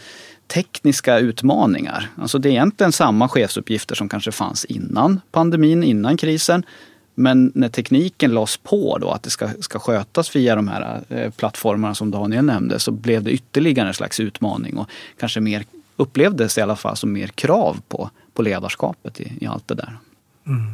tekniska 0.48 1.20
utmaningar. 1.20 2.10
Alltså 2.16 2.40
det 2.40 2.50
är 2.50 2.52
egentligen 2.52 2.92
samma 2.92 3.30
chefsuppgifter 3.30 3.96
som 3.96 4.10
kanske 4.10 4.32
fanns 4.32 4.66
innan 4.66 5.22
pandemin, 5.32 5.84
innan 5.84 6.18
krisen. 6.18 6.66
Men 7.16 7.52
när 7.56 7.70
tekniken 7.70 8.32
lades 8.32 8.58
på 8.58 8.98
då, 8.98 9.10
att 9.10 9.24
det 9.24 9.30
ska, 9.30 9.50
ska 9.60 9.80
skötas 9.80 10.36
via 10.36 10.56
de 10.56 10.68
här 10.68 11.02
eh, 11.10 11.32
plattformarna 11.32 11.96
som 11.96 12.12
Daniel 12.12 12.46
nämnde, 12.46 12.80
så 12.80 12.92
blev 12.92 13.24
det 13.24 13.32
ytterligare 13.32 13.88
en 13.88 13.94
slags 13.94 14.20
utmaning 14.20 14.78
och 14.78 14.90
kanske 15.20 15.40
mer 15.40 15.64
upplevdes 15.96 16.58
i 16.58 16.62
alla 16.62 16.76
fall 16.76 16.96
som 16.96 17.14
mer 17.14 17.28
krav 17.28 17.82
på, 17.88 18.10
på 18.34 18.42
ledarskapet 18.42 19.22
i, 19.22 19.34
i 19.42 19.48
allt 19.48 19.68
det 19.68 19.76
där. 19.76 19.98
Mm. 20.48 20.72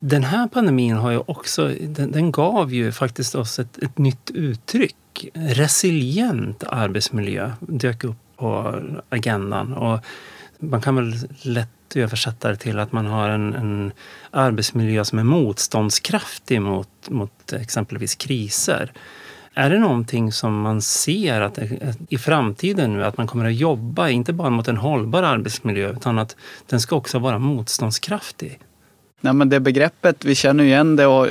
Den 0.00 0.24
här 0.24 0.48
pandemin 0.48 0.96
har 0.96 1.10
ju 1.10 1.18
också, 1.26 1.68
den, 1.80 2.12
den 2.12 2.32
gav 2.32 2.74
ju 2.74 2.92
faktiskt 2.92 3.34
oss 3.34 3.58
ett, 3.58 3.78
ett, 3.82 3.98
nytt 3.98 4.30
uttryck. 4.30 5.28
Resilient 5.34 6.64
arbetsmiljö 6.64 7.52
dök 7.60 8.04
upp 8.04 8.16
på 8.38 8.80
agendan. 9.08 9.72
Och 9.72 10.00
man 10.58 10.80
kan 10.80 10.96
väl 10.96 11.14
lätt 11.42 11.96
översätta 11.96 12.48
det 12.48 12.56
till 12.56 12.78
att 12.78 12.92
man 12.92 13.06
har 13.06 13.28
en, 13.28 13.54
en 13.54 13.92
arbetsmiljö 14.30 15.04
som 15.04 15.18
är 15.18 15.24
motståndskraftig 15.24 16.62
mot, 16.62 16.88
mot 17.08 17.52
exempelvis 17.52 18.14
kriser. 18.14 18.92
Är 19.54 19.70
det 19.70 19.78
någonting 19.78 20.32
som 20.32 20.60
man 20.60 20.82
ser 20.82 21.40
att 21.40 21.58
eh, 21.58 21.70
i 22.08 22.18
framtiden 22.18 22.92
nu 22.92 23.04
att 23.04 23.18
man 23.18 23.26
kommer 23.26 23.44
att 23.44 23.54
jobba, 23.54 24.08
inte 24.08 24.32
bara 24.32 24.50
mot 24.50 24.68
en 24.68 24.76
hållbar 24.76 25.22
arbetsmiljö 25.22 25.90
utan 25.90 26.18
att 26.18 26.36
den 26.66 26.80
ska 26.80 26.96
också 26.96 27.18
vara 27.18 27.38
motståndskraftig? 27.38 28.58
Nej, 29.20 29.32
men 29.32 29.48
det 29.48 29.60
begreppet, 29.60 30.24
vi 30.24 30.34
känner 30.34 30.64
igen 30.64 30.96
det 30.96 31.06
och 31.06 31.26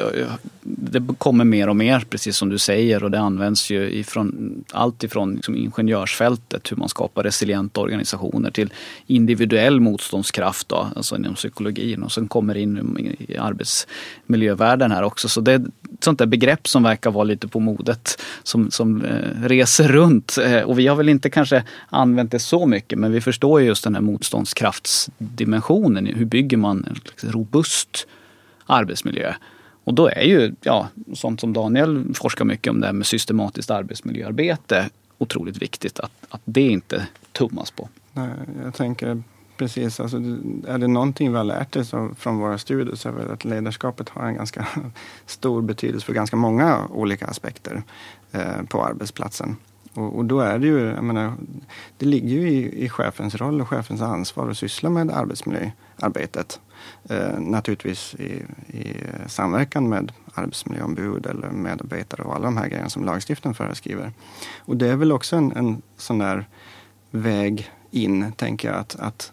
det 0.69 1.03
kommer 1.17 1.45
mer 1.45 1.69
och 1.69 1.75
mer, 1.75 2.05
precis 2.09 2.37
som 2.37 2.49
du 2.49 2.57
säger. 2.57 3.03
Och 3.03 3.11
det 3.11 3.19
används 3.19 3.69
ju 3.69 3.91
ifrån 3.91 4.63
allt 4.71 5.03
ifrån 5.03 5.35
liksom 5.35 5.55
ingenjörsfältet, 5.55 6.71
hur 6.71 6.77
man 6.77 6.89
skapar 6.89 7.23
resilienta 7.23 7.81
organisationer, 7.81 8.51
till 8.51 8.73
individuell 9.07 9.79
motståndskraft, 9.79 10.69
då, 10.69 10.87
alltså 10.95 11.15
inom 11.15 11.35
psykologin. 11.35 12.03
Och 12.03 12.11
sen 12.11 12.27
kommer 12.27 12.57
in 12.57 13.15
i 13.27 13.37
arbetsmiljövärlden 13.37 14.91
här 14.91 15.03
också. 15.03 15.29
Så 15.29 15.41
det 15.41 15.51
är 15.51 15.55
ett 15.55 16.03
sånt 16.03 16.19
där 16.19 16.25
begrepp 16.25 16.67
som 16.67 16.83
verkar 16.83 17.11
vara 17.11 17.23
lite 17.23 17.47
på 17.47 17.59
modet, 17.59 18.21
som, 18.43 18.71
som 18.71 19.05
eh, 19.05 19.41
reser 19.43 19.87
runt. 19.87 20.37
Eh, 20.37 20.61
och 20.61 20.79
vi 20.79 20.87
har 20.87 20.95
väl 20.95 21.09
inte 21.09 21.29
kanske 21.29 21.63
använt 21.89 22.31
det 22.31 22.39
så 22.39 22.65
mycket, 22.65 22.99
men 22.99 23.11
vi 23.11 23.21
förstår 23.21 23.61
just 23.61 23.83
den 23.83 23.95
här 23.95 24.01
motståndskraftsdimensionen. 24.01 26.05
Hur 26.05 26.25
bygger 26.25 26.57
man 26.57 26.85
en 26.87 26.95
robust 27.31 28.07
arbetsmiljö? 28.65 29.33
Och 29.87 29.93
då 29.93 30.07
är 30.07 30.21
ju 30.21 30.55
ja, 30.61 30.87
sånt 31.13 31.39
som 31.39 31.53
Daniel 31.53 32.13
forskar 32.13 32.45
mycket 32.45 32.71
om, 32.71 32.79
det 32.79 32.85
här 32.85 32.93
med 32.93 33.07
systematiskt 33.07 33.71
arbetsmiljöarbete 33.71 34.89
otroligt 35.17 35.61
viktigt 35.61 35.99
att, 35.99 36.11
att 36.29 36.41
det 36.45 36.61
inte 36.61 37.07
tummas 37.31 37.71
på. 37.71 37.89
Nej, 38.13 38.29
jag 38.63 38.73
tänker 38.73 39.23
precis, 39.57 39.99
alltså, 39.99 40.17
är 40.67 40.77
det 40.77 40.87
någonting 40.87 41.31
vi 41.31 41.37
har 41.37 41.43
lärt 41.43 41.75
oss 41.75 41.93
från 42.17 42.37
våra 42.37 42.57
studier 42.57 42.95
så 42.95 43.09
är 43.09 43.13
det 43.13 43.33
att 43.33 43.45
ledarskapet 43.45 44.09
har 44.09 44.27
en 44.27 44.35
ganska 44.35 44.67
stor 45.25 45.61
betydelse 45.61 46.05
för 46.05 46.13
ganska 46.13 46.35
många 46.35 46.87
olika 46.89 47.27
aspekter 47.27 47.83
eh, 48.31 48.63
på 48.69 48.83
arbetsplatsen. 48.83 49.55
Och, 49.97 50.17
och, 50.17 50.25
då 50.25 50.39
är 50.39 50.59
det 50.59 50.67
ju, 50.67 50.79
jag 50.79 51.03
menar, 51.03 51.33
det 51.97 52.05
ligger 52.05 52.29
ju 52.29 52.49
i, 52.49 52.85
i 52.85 52.89
chefens 52.89 53.35
roll 53.35 53.61
och 53.61 53.67
chefens 53.67 54.01
ansvar 54.01 54.49
att 54.49 54.57
syssla 54.57 54.89
med 54.89 55.11
arbetsmiljöarbetet. 55.11 56.59
Eh, 57.09 57.39
naturligtvis 57.39 58.15
i, 58.15 58.43
i 58.77 58.95
samverkan 59.27 59.89
med 59.89 60.11
arbetsmiljöombud 60.33 61.25
eller 61.25 61.49
medarbetare 61.49 62.23
och 62.23 62.35
alla 62.35 62.45
de 62.45 62.57
här 62.57 62.67
grejerna 62.67 62.89
som 62.89 63.05
lagstiftaren 63.05 63.55
föreskriver. 63.55 64.11
Och 64.59 64.77
det 64.77 64.87
är 64.87 64.95
väl 64.95 65.11
också 65.11 65.35
en, 65.35 65.51
en 65.51 65.81
sån 65.97 66.17
där 66.17 66.45
väg 67.11 67.71
in, 67.91 68.31
tänker 68.31 68.67
jag. 68.67 68.77
att, 68.77 68.95
att 68.95 69.31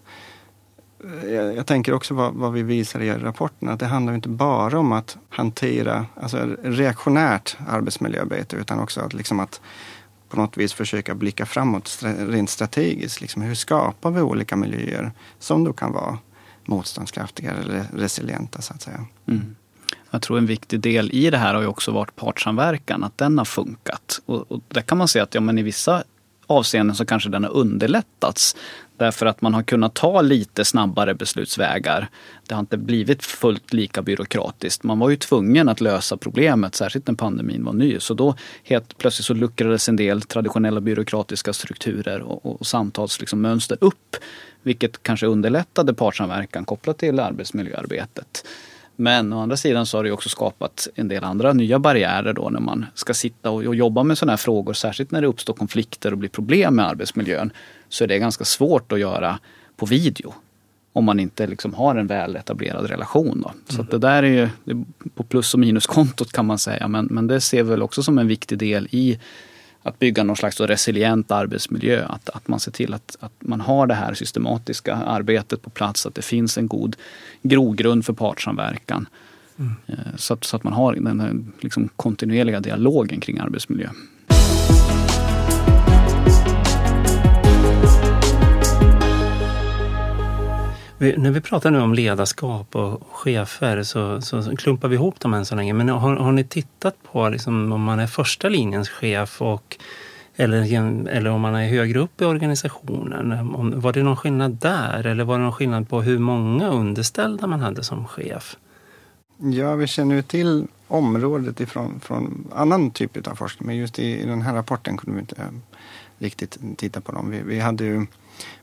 eh, 1.05 1.31
jag, 1.31 1.57
jag 1.57 1.67
tänker 1.67 1.95
också 1.95 2.15
vad, 2.15 2.35
vad, 2.35 2.53
vi 2.53 2.63
visar 2.63 3.01
i 3.01 3.13
rapporten, 3.13 3.69
att 3.69 3.81
det 3.81 3.87
handlar 3.87 4.15
inte 4.15 4.29
bara 4.29 4.79
om 4.79 4.93
att 4.93 5.17
hantera 5.29 6.07
alltså 6.21 6.57
reaktionärt 6.63 7.57
arbetsmiljöarbete 7.69 8.57
utan 8.57 8.81
också 8.81 9.01
att, 9.01 9.15
liksom 9.15 9.41
att 9.41 9.61
på 10.29 10.37
något 10.37 10.57
vis 10.57 10.73
försöka 10.73 11.15
blicka 11.15 11.47
framåt 11.47 11.99
rent 12.19 12.51
strategiskt. 12.51 13.21
Liksom, 13.21 13.43
hur 13.43 13.55
skapar 13.55 14.11
vi 14.11 14.21
olika 14.21 14.57
miljöer 14.57 15.13
som 15.39 15.65
då 15.65 15.73
kan 15.73 15.93
vara 15.93 16.19
motståndskraftiga 16.65 17.51
eller 17.51 17.87
resilienta 17.97 18.63
så 18.63 18.75
att 18.75 18.83
säga. 18.83 19.07
Mm. 19.27 19.57
Jag 20.11 20.23
tror 20.23 20.39
en 20.39 20.47
viktig 20.47 20.81
del 20.81 21.11
i 21.13 21.31
det 21.31 21.39
här 21.39 21.55
har 21.55 21.61
ju 21.61 21.67
också 21.67 21.93
varit 21.93 22.17
partssamverkan, 22.17 23.05
att 23.05 23.19
den 23.19 23.39
har 23.39 23.45
funkat. 23.45 24.21
Och, 24.27 24.53
och 24.53 24.61
där 24.69 24.81
kan 24.81 24.99
man 24.99 25.09
se 25.09 25.21
att 25.21 25.35
ja, 25.35 25.41
men 25.41 25.59
i 25.59 25.63
vissa 25.63 26.05
avseenden 26.47 26.97
så 26.97 27.05
kanske 27.05 27.31
den 27.31 27.45
har 27.45 27.51
underlättats. 27.51 28.57
Därför 28.97 29.27
att 29.27 29.41
man 29.41 29.55
har 29.55 29.63
kunnat 29.63 29.95
ta 29.95 30.21
lite 30.21 30.65
snabbare 30.65 31.15
beslutsvägar. 31.15 32.09
Det 32.49 32.55
har 32.55 32.61
inte 32.61 32.77
blivit 32.77 33.25
fullt 33.25 33.73
lika 33.73 34.03
byråkratiskt. 34.03 34.83
Man 34.83 34.99
var 34.99 35.11
ju 35.11 35.17
tvungen 35.17 35.69
att 35.69 35.81
lösa 35.81 36.17
problemet, 36.17 36.75
särskilt 36.75 37.07
när 37.07 37.15
pandemin 37.15 37.65
var 37.65 37.73
ny. 37.73 38.01
Så 38.01 38.15
då 38.15 38.35
helt 38.65 38.99
plötsligt 38.99 39.27
så 39.27 39.35
luckrades 39.35 39.89
en 39.89 39.97
del 39.97 40.23
traditionella 40.23 40.81
byråkratiska 40.81 41.53
strukturer 41.53 42.21
och, 42.21 42.61
och 42.61 42.67
samtalsmönster 42.67 43.75
liksom 43.75 43.89
upp. 43.89 44.17
Vilket 44.63 45.03
kanske 45.03 45.27
underlättade 45.27 45.95
partssamverkan 45.95 46.65
kopplat 46.65 46.99
till 46.99 47.21
arbetsmiljöarbetet. 47.21 48.45
Men 48.97 49.33
å 49.33 49.41
andra 49.41 49.57
sidan 49.57 49.87
så 49.87 49.99
har 49.99 50.05
det 50.05 50.13
också 50.13 50.29
skapat 50.29 50.89
en 50.95 51.09
del 51.09 51.25
andra 51.25 51.53
nya 51.53 51.79
barriärer 51.79 52.33
då 52.33 52.49
när 52.51 52.61
man 52.61 52.87
ska 52.95 53.15
sitta 53.15 53.51
och, 53.51 53.75
jobba 53.75 54.03
med 54.03 54.19
sådana 54.19 54.33
här 54.33 54.37
frågor. 54.37 54.73
Särskilt 54.73 55.11
när 55.11 55.21
det 55.21 55.27
uppstår 55.27 55.55
konflikter 55.55 56.13
och 56.13 56.19
blir 56.19 56.29
problem 56.29 56.77
med 56.77 56.87
arbetsmiljön. 56.87 57.51
Så 57.89 58.05
är 58.05 58.09
det 58.09 58.19
ganska 58.19 58.45
svårt 58.45 58.93
att 58.93 59.01
göra 59.01 59.39
på 59.77 59.87
video. 59.87 60.35
Om 60.93 61.05
man 61.05 61.21
inte 61.21 61.47
liksom 61.47 61.75
har 61.75 61.97
en 61.97 62.07
väl 62.07 62.37
etablerad 62.37 62.87
relation. 62.87 63.41
Då. 63.41 63.53
Så 63.69 63.81
mm. 63.81 63.87
det 63.91 63.99
där 63.99 64.23
är 64.23 64.29
ju 64.29 64.49
på 65.15 65.23
plus 65.23 65.55
och 65.55 65.61
minuskontot 65.61 66.33
kan 66.33 66.47
man 66.47 66.59
säga. 66.59 66.89
Men, 66.89 67.07
men 67.11 67.27
det 67.27 67.41
ser 67.41 67.63
väl 67.63 67.83
också 67.83 68.03
som 68.03 68.19
en 68.19 68.29
viktig 68.29 68.59
del 68.59 68.89
i 68.91 69.19
att 69.85 69.99
bygga 69.99 70.25
någon 70.25 70.37
slags 70.37 70.61
resilient 70.61 71.31
arbetsmiljö. 71.31 72.07
Att, 72.07 72.29
att 72.29 72.49
man 72.49 72.61
ser 72.61 72.71
till 72.71 72.95
att, 72.95 73.17
att 73.21 73.33
man 73.39 73.61
har 73.61 73.87
det 73.87 73.95
här 73.95 74.15
systematiska 74.15 74.95
arbetet 74.95 75.63
på 75.63 75.71
plats. 75.71 76.07
Att 76.07 76.15
det 76.15 76.23
finns 76.23 76.59
en 76.59 76.69
god 76.69 76.97
grogrund 77.43 78.07
för 78.07 78.13
partssamverkan. 78.13 79.09
Mm. 79.59 79.73
Eh, 79.87 80.17
så, 80.17 80.35
att, 80.35 80.45
så 80.45 80.57
att 80.57 80.65
man 80.65 80.73
har 80.73 80.95
den 80.95 81.21
här 81.21 81.45
liksom 81.61 81.89
kontinuerliga 81.97 82.61
dialogen 82.61 83.21
kring 83.21 83.39
arbetsmiljö. 83.39 83.89
Vi, 90.99 91.17
när 91.17 91.31
vi 91.31 91.41
pratar 91.41 91.71
nu 91.71 91.81
om 91.81 91.95
ledarskap 91.95 92.77
och 92.77 93.03
chefer 93.11 93.83
så, 93.83 94.21
så 94.21 94.57
klumpar 94.57 94.89
vi 94.89 94.95
ihop 94.95 95.21
dem 95.21 95.35
än 95.35 95.47
så 95.47 95.55
länge. 95.55 95.73
Men 95.73 95.89
har, 95.89 96.17
har 96.17 96.33
ni 96.33 96.45
tittat 96.45 96.97
på 97.13 97.29
liksom, 97.29 97.73
om 97.73 97.83
man 97.83 97.99
är 97.99 98.07
första 98.07 98.49
linjens 98.49 98.89
chef 98.89 99.43
och, 99.43 99.77
eller, 100.37 100.63
eller 101.09 101.31
om 101.31 101.41
man 101.41 101.55
är 101.55 101.69
högre 101.69 101.99
upp 101.99 102.21
i 102.21 102.25
organisationen? 102.25 103.33
Om, 103.33 103.81
var 103.81 103.93
det 103.93 104.03
någon 104.03 104.17
skillnad 104.17 104.53
där 104.53 105.07
eller 105.07 105.25
var 105.25 105.39
det 105.39 105.45
någon 105.45 105.53
skillnad 105.53 105.89
på 105.89 106.03
hur 106.03 106.19
många 106.19 106.69
underställda 106.69 107.47
man 107.47 107.61
hade 107.61 107.85
som 107.85 108.07
chef? 108.07 108.57
Ja, 109.39 109.75
vi 109.75 109.87
känner 109.87 110.15
ju 110.15 110.23
till 110.23 110.67
området 110.89 111.61
ifrån 111.61 112.01
från 112.01 112.49
annan 112.55 112.91
typ 112.91 113.27
av 113.27 113.35
forskning. 113.35 113.67
Men 113.67 113.77
just 113.77 113.99
i, 113.99 114.23
i 114.23 114.27
den 114.27 114.43
här 114.43 114.55
rapporten 114.55 114.97
kunde 114.97 115.15
vi 115.15 115.21
inte 115.21 115.43
eh, 115.43 115.49
riktigt 116.19 116.59
titta 116.77 117.01
på 117.01 117.13
dem. 117.13 117.31
Vi, 117.31 117.43
vi 117.43 117.61
hade 117.61 117.85
ju 117.85 118.07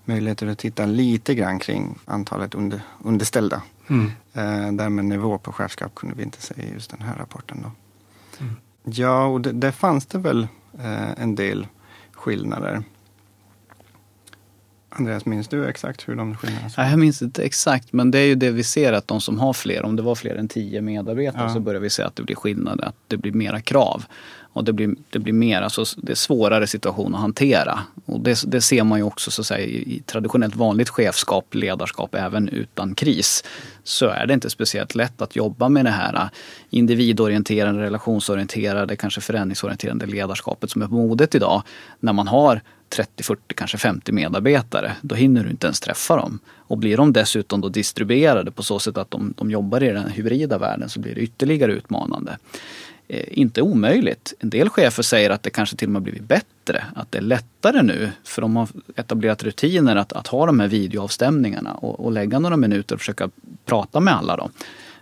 möjligheter 0.06 0.48
att 0.48 0.58
titta 0.58 0.86
lite 0.86 1.36
grann 1.36 1.60
kring 1.60 2.00
antalet 2.06 2.56
under, 2.56 2.82
underställda. 3.04 3.62
Mm. 3.88 4.12
Eh, 4.34 4.72
därmed 4.72 5.06
nivå 5.06 5.38
på 5.38 5.52
chefskap 5.52 5.96
kunde 5.96 6.16
vi 6.16 6.24
inte 6.24 6.42
se 6.42 6.54
i 6.58 6.74
just 6.74 6.92
den 6.92 7.02
här 7.02 7.16
rapporten. 7.16 7.58
Då. 7.62 7.72
Mm. 8.44 8.56
Ja, 8.84 9.26
och 9.26 9.42
det, 9.42 9.52
där 9.52 9.72
fanns 9.72 10.06
det 10.06 10.18
väl 10.18 10.48
eh, 10.80 11.22
en 11.22 11.36
del 11.36 11.68
skillnader. 12.12 12.84
Andreas, 14.94 15.26
minns 15.26 15.48
du 15.48 15.68
exakt 15.68 16.10
hur 16.10 16.16
de 16.16 16.36
skillnaderna 16.36 16.70
såg 16.70 16.86
Jag 16.86 17.00
minns 17.00 17.22
inte 17.22 17.44
exakt, 17.44 17.94
men 17.94 18.12
det 18.12 18.20
är 18.20 18.26
ju 18.26 18.36
det 18.36 18.52
vi 18.52 18.64
ser 18.64 18.94
att 18.94 19.08
de 19.08 19.22
som 19.22 19.40
har 19.40 19.54
fler, 19.54 19.86
om 19.86 19.96
det 19.96 20.02
var 20.02 20.16
fler 20.16 20.36
än 20.36 20.48
tio 20.48 20.82
medarbetare 20.82 21.44
ja. 21.44 21.54
så 21.54 21.60
börjar 21.60 21.82
vi 21.82 21.90
se 21.90 22.04
att 22.04 22.16
det 22.16 22.24
blir 22.24 22.36
skillnader, 22.36 22.86
att 22.86 22.96
det 23.08 23.18
blir 23.18 23.32
mera 23.32 23.62
krav. 23.62 24.06
Och 24.54 24.64
det 24.64 24.74
blir, 24.74 24.96
det 25.10 25.20
blir 25.20 25.34
mer, 25.34 25.62
alltså 25.62 25.84
det 25.98 26.12
är 26.12 26.16
svårare 26.16 26.68
situation 26.68 27.16
att 27.16 27.22
hantera. 27.22 27.80
Och 28.06 28.20
det, 28.20 28.44
det 28.48 28.62
ser 28.62 28.84
man 28.84 29.00
ju 29.00 29.04
också 29.04 29.32
så 29.32 29.42
att 29.42 29.46
säga, 29.46 29.66
i 29.66 30.04
traditionellt 30.06 30.56
vanligt 30.56 30.90
chefskap, 30.90 31.56
ledarskap 31.56 32.16
även 32.16 32.50
utan 32.50 32.96
kris. 32.96 33.44
Så 33.84 34.08
är 34.08 34.26
det 34.26 34.34
inte 34.34 34.50
speciellt 34.50 34.96
lätt 34.96 35.22
att 35.22 35.36
jobba 35.36 35.70
med 35.70 35.86
det 35.86 35.92
här 35.92 36.16
äh, 36.16 36.30
individorienterade, 36.70 37.82
relationsorienterade, 37.82 38.96
kanske 38.96 39.22
förändringsorienterade 39.22 40.06
ledarskapet 40.06 40.72
som 40.72 40.82
är 40.82 40.88
på 40.88 40.94
modet 40.94 41.36
idag. 41.36 41.64
När 42.00 42.14
man 42.14 42.28
har 42.28 42.62
30, 42.92 43.24
40, 43.24 43.42
kanske 43.56 43.78
50 43.78 44.12
medarbetare. 44.12 44.92
Då 45.02 45.16
hinner 45.16 45.44
du 45.44 45.50
inte 45.50 45.68
ens 45.68 45.80
träffa 45.80 46.16
dem. 46.16 46.40
Och 46.58 46.78
blir 46.78 46.98
de 46.98 47.14
dessutom 47.14 47.62
då 47.62 47.70
distribuerade 47.70 48.52
på 48.52 48.64
så 48.64 48.80
sätt 48.80 48.98
att 48.98 49.12
de, 49.12 49.34
de 49.38 49.52
jobbar 49.52 49.84
i 49.84 49.92
den 49.92 50.10
hybrida 50.10 50.58
världen 50.58 50.90
så 50.90 51.00
blir 51.00 51.16
det 51.16 51.22
ytterligare 51.22 51.72
utmanande. 51.72 52.38
Eh, 53.14 53.24
inte 53.32 53.62
omöjligt. 53.62 54.34
En 54.40 54.50
del 54.50 54.70
chefer 54.70 55.04
säger 55.04 55.30
att 55.30 55.44
det 55.44 55.50
kanske 55.50 55.76
till 55.76 55.88
och 55.88 55.92
med 55.92 56.02
blivit 56.02 56.24
bättre. 56.24 56.86
Att 56.96 57.12
det 57.12 57.18
är 57.18 57.22
lättare 57.22 57.82
nu 57.82 58.12
för 58.24 58.42
de 58.42 58.56
har 58.56 58.68
etablerat 58.96 59.44
rutiner 59.44 59.96
att, 59.96 60.14
att 60.14 60.28
ha 60.28 60.46
de 60.46 60.60
här 60.60 60.68
videoavstämningarna 60.68 61.74
och, 61.74 62.06
och 62.06 62.12
lägga 62.12 62.40
några 62.40 62.58
minuter 62.58 62.96
och 62.96 63.02
försöka 63.02 63.30
prata 63.66 64.00
med 64.00 64.14
alla. 64.14 64.38
Då. 64.38 64.50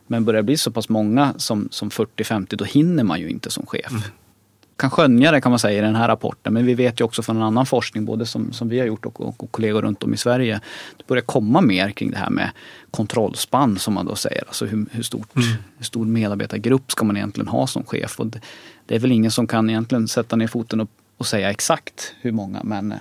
Men 0.08 0.26
börjar 0.26 0.42
det 0.42 0.46
bli 0.46 0.58
så 0.58 0.72
pass 0.72 0.90
många 0.90 1.34
som, 1.38 1.68
som 1.72 1.90
40-50 1.90 2.56
då 2.56 2.66
hinner 2.66 3.04
man 3.04 3.20
ju 3.20 3.30
inte 3.30 3.52
som 3.52 3.66
chef. 3.66 3.92
Mm 3.92 4.02
kan 4.80 4.90
skönja 4.90 5.32
det 5.32 5.42
kan 5.42 5.52
man 5.52 5.60
säga 5.60 5.80
i 5.80 5.82
den 5.82 5.96
här 5.96 6.08
rapporten. 6.08 6.54
Men 6.54 6.66
vi 6.66 6.74
vet 6.74 7.00
ju 7.00 7.06
också 7.06 7.22
från 7.22 7.38
en 7.38 7.44
annan 7.44 7.66
forskning, 7.66 8.06
både 8.06 8.26
som, 8.26 8.54
som 8.54 8.70
vi 8.70 8.80
har 8.80 8.86
gjort 8.86 9.06
och, 9.06 9.22
och, 9.22 9.44
och 9.44 9.52
kollegor 9.52 9.82
runt 9.82 10.04
om 10.04 10.14
i 10.14 10.18
Sverige. 10.18 10.62
Det 10.98 11.08
börjar 11.08 11.22
komma 11.22 11.62
mer 11.62 11.92
kring 11.92 12.12
det 12.12 12.18
här 12.18 12.30
med 12.30 12.52
kontrollspann 12.92 13.80
som 13.80 13.94
man 13.94 14.06
då 14.06 14.16
säger. 14.16 14.44
Alltså 14.48 14.66
hur, 14.66 14.86
hur, 14.92 15.04
stort, 15.04 15.36
mm. 15.36 15.48
hur 15.78 15.86
stor 15.86 16.06
medarbetargrupp 16.06 16.92
ska 16.92 17.06
man 17.06 17.18
egentligen 17.18 17.48
ha 17.48 17.68
som 17.68 17.84
chef? 17.84 18.20
Och 18.20 18.28
det, 18.28 18.42
det, 18.86 18.96
är 18.96 19.00
väl 19.00 19.12
ingen 19.12 19.32
som 19.32 19.48
kan 19.48 19.70
egentligen 19.70 20.08
sätta 20.08 20.36
ner 20.36 20.48
foten 20.48 20.80
och, 20.80 20.90
och 21.18 21.26
säga 21.26 21.50
exakt 21.50 22.14
hur 22.22 22.32
många. 22.32 22.64
Men 22.64 22.94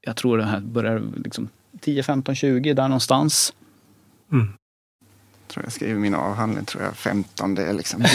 jag 0.00 0.16
tror 0.16 0.38
det 0.38 0.44
här 0.44 0.60
börjar 0.60 1.02
liksom 1.24 1.48
10, 1.80 2.02
15, 2.02 2.34
20 2.34 2.74
där 2.74 2.88
någonstans. 2.88 3.52
Mm 4.32 4.48
tror 5.48 5.64
jag 5.64 5.72
skriver 5.72 6.00
min 6.00 6.14
avhandling, 6.14 6.64
tror 6.64 6.82
jag 6.82 6.96
15 6.96 7.54
det 7.54 7.64
är 7.64 7.72
liksom. 7.72 8.02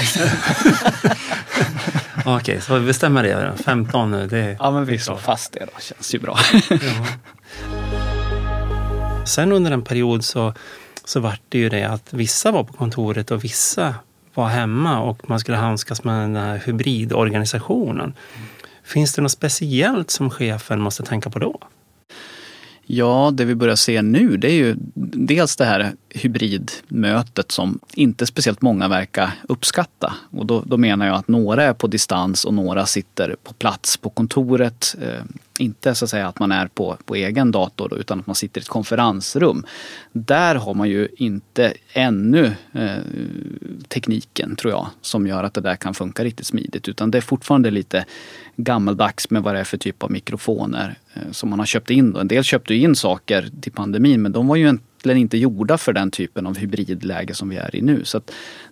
Okej, 2.26 2.36
okay, 2.36 2.62
så 2.62 2.80
vi 2.80 2.86
bestämmer 2.86 3.24
det. 3.24 3.54
15 3.66 4.12
nu. 4.12 4.28
Det 4.28 4.58
ja, 4.60 4.72
men 4.72 4.86
vi 4.86 5.00
slår 5.00 5.18
fast 5.18 5.54
det 5.54 5.66
då. 5.74 5.80
Känns 5.82 6.16
ju 6.16 6.20
bra. 6.20 6.38
ja. 6.70 7.06
Sen 9.26 9.52
under 9.52 9.72
en 9.72 9.82
period 9.82 10.24
så, 10.26 10.54
så 11.06 11.20
var 11.20 11.38
det 11.50 11.58
ju 11.58 11.70
det 11.70 11.84
att 11.84 12.14
vissa 12.14 12.52
var 12.52 12.64
på 12.64 12.74
kontoret 12.74 13.32
och 13.32 13.44
vissa 13.44 13.96
var 14.34 14.48
hemma 14.48 15.00
och 15.00 15.30
man 15.30 15.40
skulle 15.40 15.58
handskas 15.58 16.04
med 16.04 16.22
den 16.22 16.36
här 16.36 16.62
hybridorganisationen. 16.66 18.14
Finns 18.84 19.14
det 19.14 19.22
något 19.22 19.32
speciellt 19.32 20.12
som 20.12 20.30
chefen 20.30 20.82
måste 20.82 21.04
tänka 21.04 21.30
på 21.30 21.40
då? 21.40 21.60
Ja, 22.86 23.32
det 23.34 23.46
vi 23.46 23.56
börjar 23.56 23.76
se 23.76 24.02
nu 24.02 24.38
det 24.38 24.48
är 24.48 24.56
ju 24.56 24.76
dels 24.96 25.56
det 25.56 25.66
här 25.66 25.94
hybridmötet 26.14 27.52
som 27.52 27.80
inte 27.94 28.26
speciellt 28.26 28.62
många 28.62 28.88
verkar 28.88 29.32
uppskatta. 29.50 30.14
Och 30.32 30.46
då, 30.46 30.64
då 30.66 30.78
menar 30.78 31.06
jag 31.06 31.16
att 31.16 31.28
några 31.28 31.64
är 31.64 31.74
på 31.74 31.88
distans 31.88 32.46
och 32.46 32.54
några 32.54 32.86
sitter 32.86 33.36
på 33.44 33.54
plats 33.54 33.98
på 33.98 34.10
kontoret. 34.10 34.96
Eh, 35.02 35.24
inte 35.60 35.96
så 35.96 36.06
att 36.06 36.10
säga 36.10 36.28
att 36.28 36.40
man 36.40 36.52
är 36.52 36.68
på, 36.68 36.98
på 37.06 37.16
egen 37.16 37.52
dator 37.52 37.90
då, 37.90 37.98
utan 37.98 38.20
att 38.20 38.28
man 38.28 38.36
sitter 38.36 38.62
i 38.62 38.64
ett 38.64 38.68
konferensrum. 38.68 39.66
Där 40.12 40.56
har 40.56 40.74
man 40.74 40.90
ju 40.90 41.08
inte 41.18 41.74
ännu 41.94 42.52
eh, 42.72 42.98
tekniken, 43.88 44.56
tror 44.56 44.74
jag, 44.74 44.88
som 45.02 45.28
gör 45.28 45.44
att 45.44 45.54
det 45.54 45.62
där 45.62 45.76
kan 45.76 45.94
funka 45.94 46.24
riktigt 46.24 46.48
smidigt. 46.48 46.90
Utan 46.90 47.12
det 47.12 47.18
är 47.18 47.22
fortfarande 47.22 47.72
lite 47.72 48.06
gammaldags 48.56 49.30
med 49.30 49.44
vad 49.44 49.56
det 49.56 49.60
är 49.60 49.64
för 49.64 49.78
typ 49.78 50.04
av 50.04 50.12
mikrofoner 50.12 50.96
eh, 51.14 51.32
som 51.32 51.50
man 51.50 51.60
har 51.60 51.66
köpt 51.66 51.90
in. 51.90 52.14
Då. 52.14 52.20
En 52.20 52.28
del 52.28 52.44
köpte 52.44 52.74
in 52.74 52.96
saker 52.96 53.50
till 53.62 53.72
pandemin 53.72 54.22
men 54.22 54.32
de 54.32 54.48
var 54.48 54.56
ju 54.56 54.68
egentligen 55.12 55.18
inte 55.18 55.38
gjorda 55.38 55.78
för 55.78 55.94
den 55.94 56.12
typen 56.12 56.48
av 56.48 56.58
hybridläge 56.58 57.34
som 57.34 57.50
vi 57.50 57.58
är 57.58 57.76
i 57.76 57.82
nu. 57.82 58.06
Så 58.06 58.22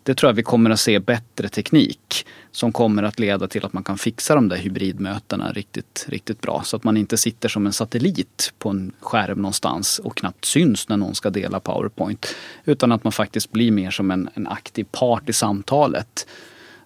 det 0.03 0.15
tror 0.15 0.29
jag 0.29 0.35
vi 0.35 0.43
kommer 0.43 0.69
att 0.69 0.79
se 0.79 0.99
bättre 0.99 1.49
teknik 1.49 2.25
som 2.51 2.71
kommer 2.71 3.03
att 3.03 3.19
leda 3.19 3.47
till 3.47 3.65
att 3.65 3.73
man 3.73 3.83
kan 3.83 3.97
fixa 3.97 4.35
de 4.35 4.49
där 4.49 4.57
hybridmötena 4.57 5.51
riktigt, 5.51 6.05
riktigt 6.07 6.41
bra. 6.41 6.61
Så 6.65 6.75
att 6.75 6.83
man 6.83 6.97
inte 6.97 7.17
sitter 7.17 7.49
som 7.49 7.65
en 7.65 7.73
satellit 7.73 8.53
på 8.59 8.69
en 8.69 8.91
skärm 8.99 9.37
någonstans 9.37 9.99
och 9.99 10.17
knappt 10.17 10.45
syns 10.45 10.89
när 10.89 10.97
någon 10.97 11.15
ska 11.15 11.29
dela 11.29 11.59
Powerpoint. 11.59 12.35
Utan 12.65 12.91
att 12.91 13.03
man 13.03 13.11
faktiskt 13.11 13.51
blir 13.51 13.71
mer 13.71 13.91
som 13.91 14.11
en, 14.11 14.29
en 14.33 14.47
aktiv 14.47 14.85
part 14.91 15.29
i 15.29 15.33
samtalet. 15.33 16.27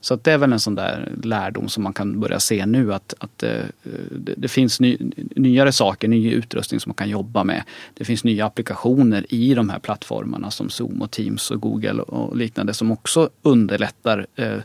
Så 0.05 0.13
att 0.13 0.23
det 0.23 0.31
är 0.31 0.37
väl 0.37 0.53
en 0.53 0.59
sån 0.59 0.75
där 0.75 1.11
lärdom 1.23 1.69
som 1.69 1.83
man 1.83 1.93
kan 1.93 2.19
börja 2.19 2.39
se 2.39 2.65
nu 2.65 2.93
att, 2.93 3.13
att 3.19 3.43
eh, 3.43 3.63
det, 4.11 4.33
det, 4.37 4.47
finns 4.47 4.79
ny, 4.79 4.97
nyare 5.35 5.71
saker, 5.71 6.07
ny 6.07 6.31
utrustning 6.31 6.79
som 6.79 6.89
man 6.89 6.95
kan 6.95 7.09
jobba 7.09 7.43
med. 7.43 7.63
Det 7.93 8.05
finns 8.05 8.23
nya 8.23 8.45
applikationer 8.45 9.25
i 9.29 9.53
de 9.53 9.69
här 9.69 9.79
plattformarna 9.79 10.51
som 10.51 10.69
Zoom 10.69 11.01
och 11.01 11.11
Teams 11.11 11.51
och 11.51 11.61
Google 11.61 12.01
och 12.01 12.37
liknande 12.37 12.73
som 12.73 12.91
också 12.91 13.29
underlättar 13.41 14.27
eh, 14.35 14.57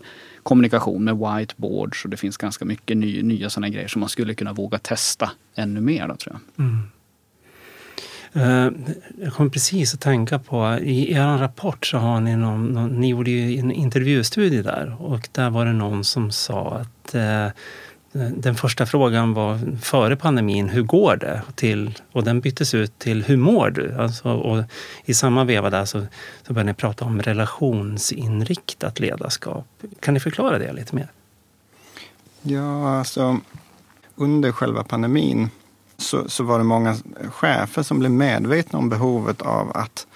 kommunikation 0.43 1.05
med 1.05 1.17
whiteboards 1.17 2.05
och 2.05 2.11
det 2.11 2.17
finns 2.17 2.37
ganska 2.37 2.65
mycket 2.65 2.97
ny, 2.97 3.23
nya 3.23 3.51
sådana 3.51 3.69
grejer 3.69 3.89
som 3.89 4.01
man 4.01 4.09
skulle 4.09 4.35
kunna 4.35 4.53
våga 4.53 4.79
testa 4.79 5.31
ännu 5.55 5.81
mer. 5.81 6.09
Då, 6.09 6.17
tror 6.17 6.37
jag. 6.57 6.67
Mm. 6.67 6.83
Eh, 8.33 8.69
jag 9.21 9.33
kom 9.33 9.51
precis 9.51 9.95
att 9.95 10.01
tänka 10.01 10.39
på, 10.39 10.79
i 10.83 11.13
er 11.13 11.39
rapport 11.39 11.87
så 11.87 11.99
har 11.99 12.21
ni 12.21 12.37
någon, 12.37 12.67
någon, 12.67 12.91
ni 12.91 13.09
gjorde 13.09 13.31
ju 13.31 13.59
en 13.59 13.73
intervjustudie 13.73 14.63
där 14.63 14.97
och 14.99 15.29
där 15.33 15.51
var 15.51 15.65
det 15.65 15.73
någon 15.73 16.05
som 16.05 16.31
sa 16.31 16.81
att 16.81 17.15
eh, 17.15 17.47
den 18.13 18.55
första 18.55 18.87
frågan 18.87 19.35
var 19.35 19.79
före 19.83 20.17
pandemin, 20.17 20.69
hur 20.69 20.83
går 20.83 21.17
det? 21.17 21.43
Till, 21.55 21.99
och 22.13 22.25
den 22.25 22.41
byttes 22.41 22.75
ut 22.75 22.99
till, 22.99 23.25
hur 23.25 23.37
mår 23.37 23.71
du? 23.71 23.95
Alltså, 23.99 24.29
och 24.29 24.65
I 25.05 25.15
samma 25.15 25.45
veva 25.45 25.71
där 25.71 25.85
så, 25.85 26.07
så 26.47 26.53
började 26.53 26.71
ni 26.71 26.75
prata 26.75 27.05
om 27.05 27.23
relationsinriktat 27.23 29.01
ledarskap. 29.01 29.67
Kan 30.01 30.15
ni 30.15 30.21
förklara 30.21 30.59
det 30.59 30.73
lite 30.73 30.95
mer? 30.95 31.09
Ja, 32.43 32.99
alltså 32.99 33.41
under 34.15 34.53
själva 34.53 34.85
pandemin 34.85 35.51
så, 36.01 36.29
så 36.29 36.45
var 36.45 36.59
det 36.59 36.65
många 36.65 36.97
chefer 37.31 37.83
som 37.83 37.99
blev 37.99 38.11
medvetna 38.11 38.79
om 38.79 38.89
behovet 38.89 39.43
av 39.43 39.77
att, 39.77 40.07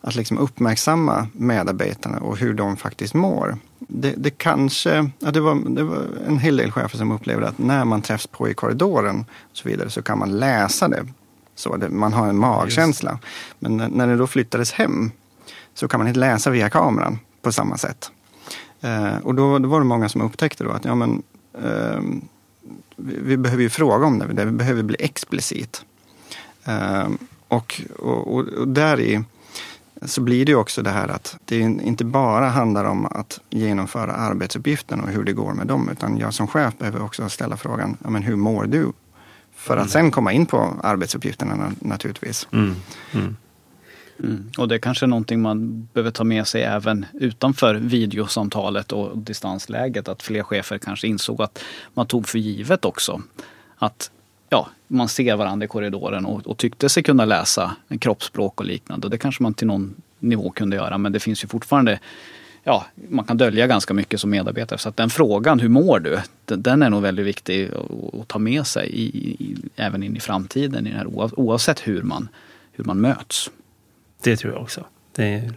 att 0.00 0.14
liksom 0.14 0.38
uppmärksamma 0.38 1.26
medarbetarna 1.32 2.18
och 2.18 2.36
hur 2.36 2.54
de 2.54 2.76
faktiskt 2.76 3.14
mår. 3.14 3.58
Det, 3.78 4.14
det 4.16 4.30
kanske, 4.30 5.10
ja, 5.18 5.30
det, 5.30 5.40
var, 5.40 5.74
det 5.74 5.82
var 5.82 6.02
en 6.26 6.38
hel 6.38 6.56
del 6.56 6.72
chefer 6.72 6.98
som 6.98 7.12
upplevde 7.12 7.48
att 7.48 7.58
när 7.58 7.84
man 7.84 8.02
träffs 8.02 8.26
på 8.26 8.48
i 8.48 8.54
korridoren 8.54 9.24
och 9.50 9.56
så 9.56 9.68
vidare 9.68 9.90
så 9.90 10.02
kan 10.02 10.18
man 10.18 10.38
läsa 10.38 10.88
det 10.88 11.06
Så 11.54 11.76
det, 11.76 11.88
man 11.88 12.12
har 12.12 12.28
en 12.28 12.38
magkänsla. 12.38 13.18
Men 13.58 13.76
när, 13.76 13.88
när 13.88 14.06
det 14.06 14.16
då 14.16 14.26
flyttades 14.26 14.72
hem 14.72 15.10
så 15.74 15.88
kan 15.88 16.00
man 16.00 16.08
inte 16.08 16.20
läsa 16.20 16.50
via 16.50 16.70
kameran 16.70 17.18
på 17.42 17.52
samma 17.52 17.76
sätt. 17.76 18.10
Eh, 18.80 19.16
och 19.22 19.34
då, 19.34 19.58
då, 19.58 19.68
var 19.68 19.80
det 19.80 19.86
många 19.86 20.08
som 20.08 20.20
upptäckte 20.20 20.64
då 20.64 20.70
att 20.70 20.84
ja, 20.84 20.94
men, 20.94 21.22
eh, 21.62 22.00
vi, 22.98 23.36
behöver 23.36 23.62
ju 23.62 23.70
fråga 23.70 24.06
om 24.06 24.18
det, 24.18 24.44
vi 24.44 24.52
behöver 24.52 24.82
bli 24.82 24.96
explicit. 24.98 25.84
Eh, 26.64 27.08
och, 27.48 27.82
och, 27.98 28.34
och, 28.34 28.48
och 28.48 28.68
där 28.68 29.00
i 29.00 29.24
så 30.02 30.20
blir 30.20 30.46
det 30.46 30.54
också 30.54 30.82
det 30.82 30.90
här 30.90 31.08
att 31.08 31.36
det 31.44 31.58
inte 31.58 32.04
bara 32.04 32.48
handlar 32.48 32.84
om 32.84 33.06
att 33.06 33.40
genomföra 33.50 34.12
arbetsuppgiften 34.12 35.00
och 35.00 35.08
hur 35.08 35.24
det 35.24 35.32
går 35.32 35.54
med 35.54 35.66
dem, 35.66 35.88
utan 35.92 36.18
jag 36.18 36.34
som 36.34 36.46
chef 36.46 36.78
behöver 36.78 37.02
också 37.02 37.28
ställa 37.28 37.56
frågan, 37.56 37.96
ja, 38.04 38.10
men 38.10 38.22
hur 38.22 38.36
mår 38.36 38.64
du? 38.64 38.92
För 39.54 39.74
att 39.74 39.80
mm. 39.80 39.88
sen 39.88 40.10
komma 40.10 40.32
in 40.32 40.46
på 40.46 40.76
arbetsuppgifterna 40.82 41.72
naturligtvis. 41.80 42.48
Mm. 42.52 42.74
Mm. 43.12 43.36
Mm. 44.18 44.50
Och 44.58 44.68
det 44.68 44.74
är 44.74 44.78
kanske 44.78 45.04
är 45.04 45.08
någonting 45.08 45.42
man 45.42 45.88
behöver 45.92 46.10
ta 46.10 46.24
med 46.24 46.46
sig 46.46 46.62
även 46.62 47.06
utanför 47.12 47.74
videosamtalet 47.74 48.92
och 48.92 49.18
distansläget. 49.18 50.08
Att 50.08 50.22
fler 50.22 50.42
chefer 50.42 50.78
kanske 50.78 51.06
insåg 51.06 51.42
att 51.42 51.64
man 51.94 52.06
tog 52.06 52.28
för 52.28 52.38
givet 52.38 52.84
också 52.84 53.22
att 53.76 54.10
ja, 54.48 54.68
man 54.86 55.08
ser 55.08 55.36
varandra 55.36 55.64
i 55.64 55.68
korridoren 55.68 56.26
och, 56.26 56.46
och 56.46 56.56
tyckte 56.56 56.88
sig 56.88 57.02
kunna 57.02 57.24
läsa 57.24 57.76
kroppsspråk 58.00 58.60
och 58.60 58.66
liknande. 58.66 59.06
Och 59.06 59.10
det 59.10 59.18
kanske 59.18 59.42
man 59.42 59.54
till 59.54 59.66
någon 59.66 59.94
nivå 60.18 60.50
kunde 60.50 60.76
göra 60.76 60.98
men 60.98 61.12
det 61.12 61.20
finns 61.20 61.44
ju 61.44 61.48
fortfarande 61.48 61.98
ja, 62.64 62.86
man 63.08 63.24
kan 63.24 63.36
dölja 63.36 63.66
ganska 63.66 63.94
mycket 63.94 64.20
som 64.20 64.30
medarbetare. 64.30 64.78
Så 64.78 64.88
att 64.88 64.96
den 64.96 65.10
frågan, 65.10 65.60
hur 65.60 65.68
mår 65.68 66.00
du? 66.00 66.18
Den 66.44 66.82
är 66.82 66.90
nog 66.90 67.02
väldigt 67.02 67.26
viktig 67.26 67.70
att 68.20 68.28
ta 68.28 68.38
med 68.38 68.66
sig 68.66 68.88
i, 68.88 69.04
i, 69.44 69.56
även 69.76 70.02
in 70.02 70.16
i 70.16 70.20
framtiden, 70.20 70.86
i 70.86 70.90
här, 70.90 71.06
oavsett 71.40 71.88
hur 71.88 72.02
man, 72.02 72.28
hur 72.72 72.84
man 72.84 73.00
möts. 73.00 73.50
Det 74.22 74.36
tror 74.36 74.52
jag 74.52 74.62
också. 74.62 74.84
Det 75.18 75.24
är 75.24 75.52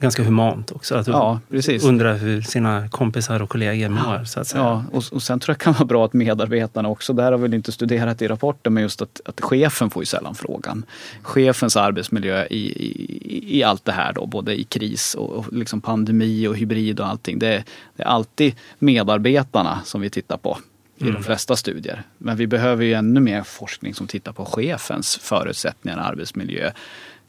ganska 0.00 0.22
humant 0.22 0.72
också. 0.72 0.94
Att 0.94 1.06
ja, 1.06 1.40
precis. 1.50 1.84
undra 1.84 2.12
hur 2.12 2.42
sina 2.42 2.88
kompisar 2.88 3.42
och 3.42 3.48
kollegor 3.48 3.88
mår. 3.88 4.24
Så 4.24 4.40
att 4.40 4.46
säga. 4.46 4.62
Ja, 4.62 4.84
och, 4.92 5.04
och 5.12 5.22
sen 5.22 5.40
tror 5.40 5.52
jag 5.52 5.58
det 5.58 5.64
kan 5.64 5.72
vara 5.72 5.84
bra 5.84 6.04
att 6.04 6.12
medarbetarna 6.12 6.88
också, 6.88 7.12
det 7.12 7.22
här 7.22 7.32
har 7.32 7.38
vi 7.38 7.56
inte 7.56 7.72
studerat 7.72 8.22
i 8.22 8.28
rapporten, 8.28 8.74
men 8.74 8.82
just 8.82 9.02
att, 9.02 9.20
att 9.24 9.40
chefen 9.40 9.90
får 9.90 10.02
ju 10.02 10.06
sällan 10.06 10.34
frågan. 10.34 10.84
Chefens 11.22 11.76
arbetsmiljö 11.76 12.46
i, 12.50 12.56
i, 12.56 13.58
i 13.58 13.62
allt 13.62 13.84
det 13.84 13.92
här 13.92 14.12
då, 14.12 14.26
både 14.26 14.60
i 14.60 14.64
kris 14.64 15.14
och, 15.14 15.30
och 15.30 15.52
liksom 15.52 15.80
pandemi 15.80 16.46
och 16.46 16.56
hybrid 16.56 17.00
och 17.00 17.06
allting. 17.06 17.38
Det, 17.38 17.64
det 17.96 18.02
är 18.02 18.06
alltid 18.06 18.54
medarbetarna 18.78 19.80
som 19.84 20.00
vi 20.00 20.10
tittar 20.10 20.36
på 20.36 20.58
i 20.98 21.02
mm. 21.02 21.14
de 21.14 21.22
flesta 21.22 21.56
studier. 21.56 22.02
Men 22.18 22.36
vi 22.36 22.46
behöver 22.46 22.84
ju 22.84 22.92
ännu 22.92 23.20
mer 23.20 23.42
forskning 23.42 23.94
som 23.94 24.06
tittar 24.06 24.32
på 24.32 24.44
chefens 24.44 25.16
förutsättningar, 25.16 25.98
arbetsmiljö, 25.98 26.72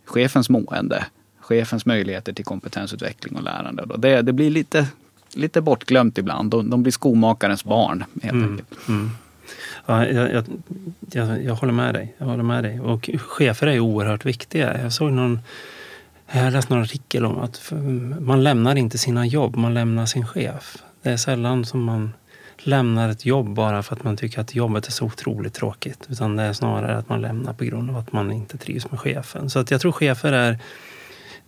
chefens 0.10 0.50
mående, 0.50 1.06
chefens 1.40 1.86
möjligheter 1.86 2.34
till 2.34 2.46
kompetensutveckling 2.46 3.36
och 3.36 3.44
lärande. 3.44 3.86
Det, 3.98 4.22
det 4.22 4.34
blir 4.34 4.50
lite, 4.50 4.88
lite 5.34 5.62
bortglömt 5.62 6.18
ibland. 6.18 6.52
De, 6.52 6.70
de 6.70 6.84
blir 6.84 6.92
skomakarens 6.92 7.64
barn 7.64 8.04
helt 8.22 8.34
mm. 8.34 8.52
enkelt. 8.52 8.88
Mm. 8.88 9.12
Ja, 9.86 10.08
jag, 10.08 10.34
jag, 10.34 10.46
jag, 11.12 11.44
jag, 11.44 11.56
håller 11.56 11.74
med 11.74 11.94
dig. 11.94 12.16
Jag 12.18 12.26
håller 12.26 12.44
med 12.44 12.64
dig. 12.64 12.80
Och 12.80 13.10
chefer 13.18 13.68
är 13.68 13.80
oerhört 13.80 14.26
viktiga. 14.26 14.82
Jag 14.82 14.94
såg 14.94 15.12
någon 15.12 15.40
jag 16.32 16.54
läste 16.54 16.74
någon 16.74 16.84
artikel 16.84 17.26
om 17.26 17.40
att 17.40 17.74
man 18.20 18.44
lämnar 18.44 18.76
inte 18.76 18.98
sina 18.98 19.26
jobb, 19.26 19.56
man 19.56 19.74
lämnar 19.74 20.06
sin 20.06 20.28
chef. 20.28 20.78
Det 21.02 21.10
är 21.10 21.18
sällan 21.18 21.66
som 21.66 21.84
man 21.84 22.14
lämnar 22.68 23.10
ett 23.10 23.26
jobb 23.26 23.54
bara 23.54 23.84
för 23.84 23.96
att 23.96 24.04
man 24.04 24.18
tycker 24.18 24.42
att 24.42 24.56
jobbet 24.56 24.88
är 24.88 24.92
så 24.92 25.06
otroligt 25.06 25.54
tråkigt. 25.54 26.08
Utan 26.10 26.36
det 26.36 26.44
är 26.44 26.54
snarare 26.54 26.98
att 26.98 27.10
man 27.10 27.22
lämnar 27.22 27.54
på 27.54 27.66
grund 27.66 27.90
av 27.90 27.98
att 27.98 28.12
man 28.12 28.32
inte 28.32 28.58
trivs 28.58 28.92
med 28.92 29.00
chefen. 29.00 29.50
Så 29.50 29.60
att 29.60 29.72
jag 29.72 29.82
tror 29.82 29.92
chefer 29.92 30.34
är 30.34 30.58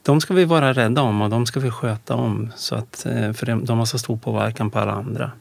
de 0.03 0.21
ska 0.21 0.33
vi 0.33 0.45
vara 0.45 0.73
rädda 0.73 1.01
om 1.01 1.21
och 1.21 1.29
de 1.29 1.45
ska 1.45 1.59
vi 1.59 1.71
sköta 1.71 2.15
om. 2.15 2.51
Så 2.55 2.75
att, 2.75 3.05
eh, 3.05 3.33
för 3.33 3.65
de 3.65 3.77
har 3.77 3.85
så 3.85 3.99
stor 3.99 4.17
påverkan 4.17 4.69
på 4.69 4.79
alla 4.79 4.91
andra. 4.91 5.31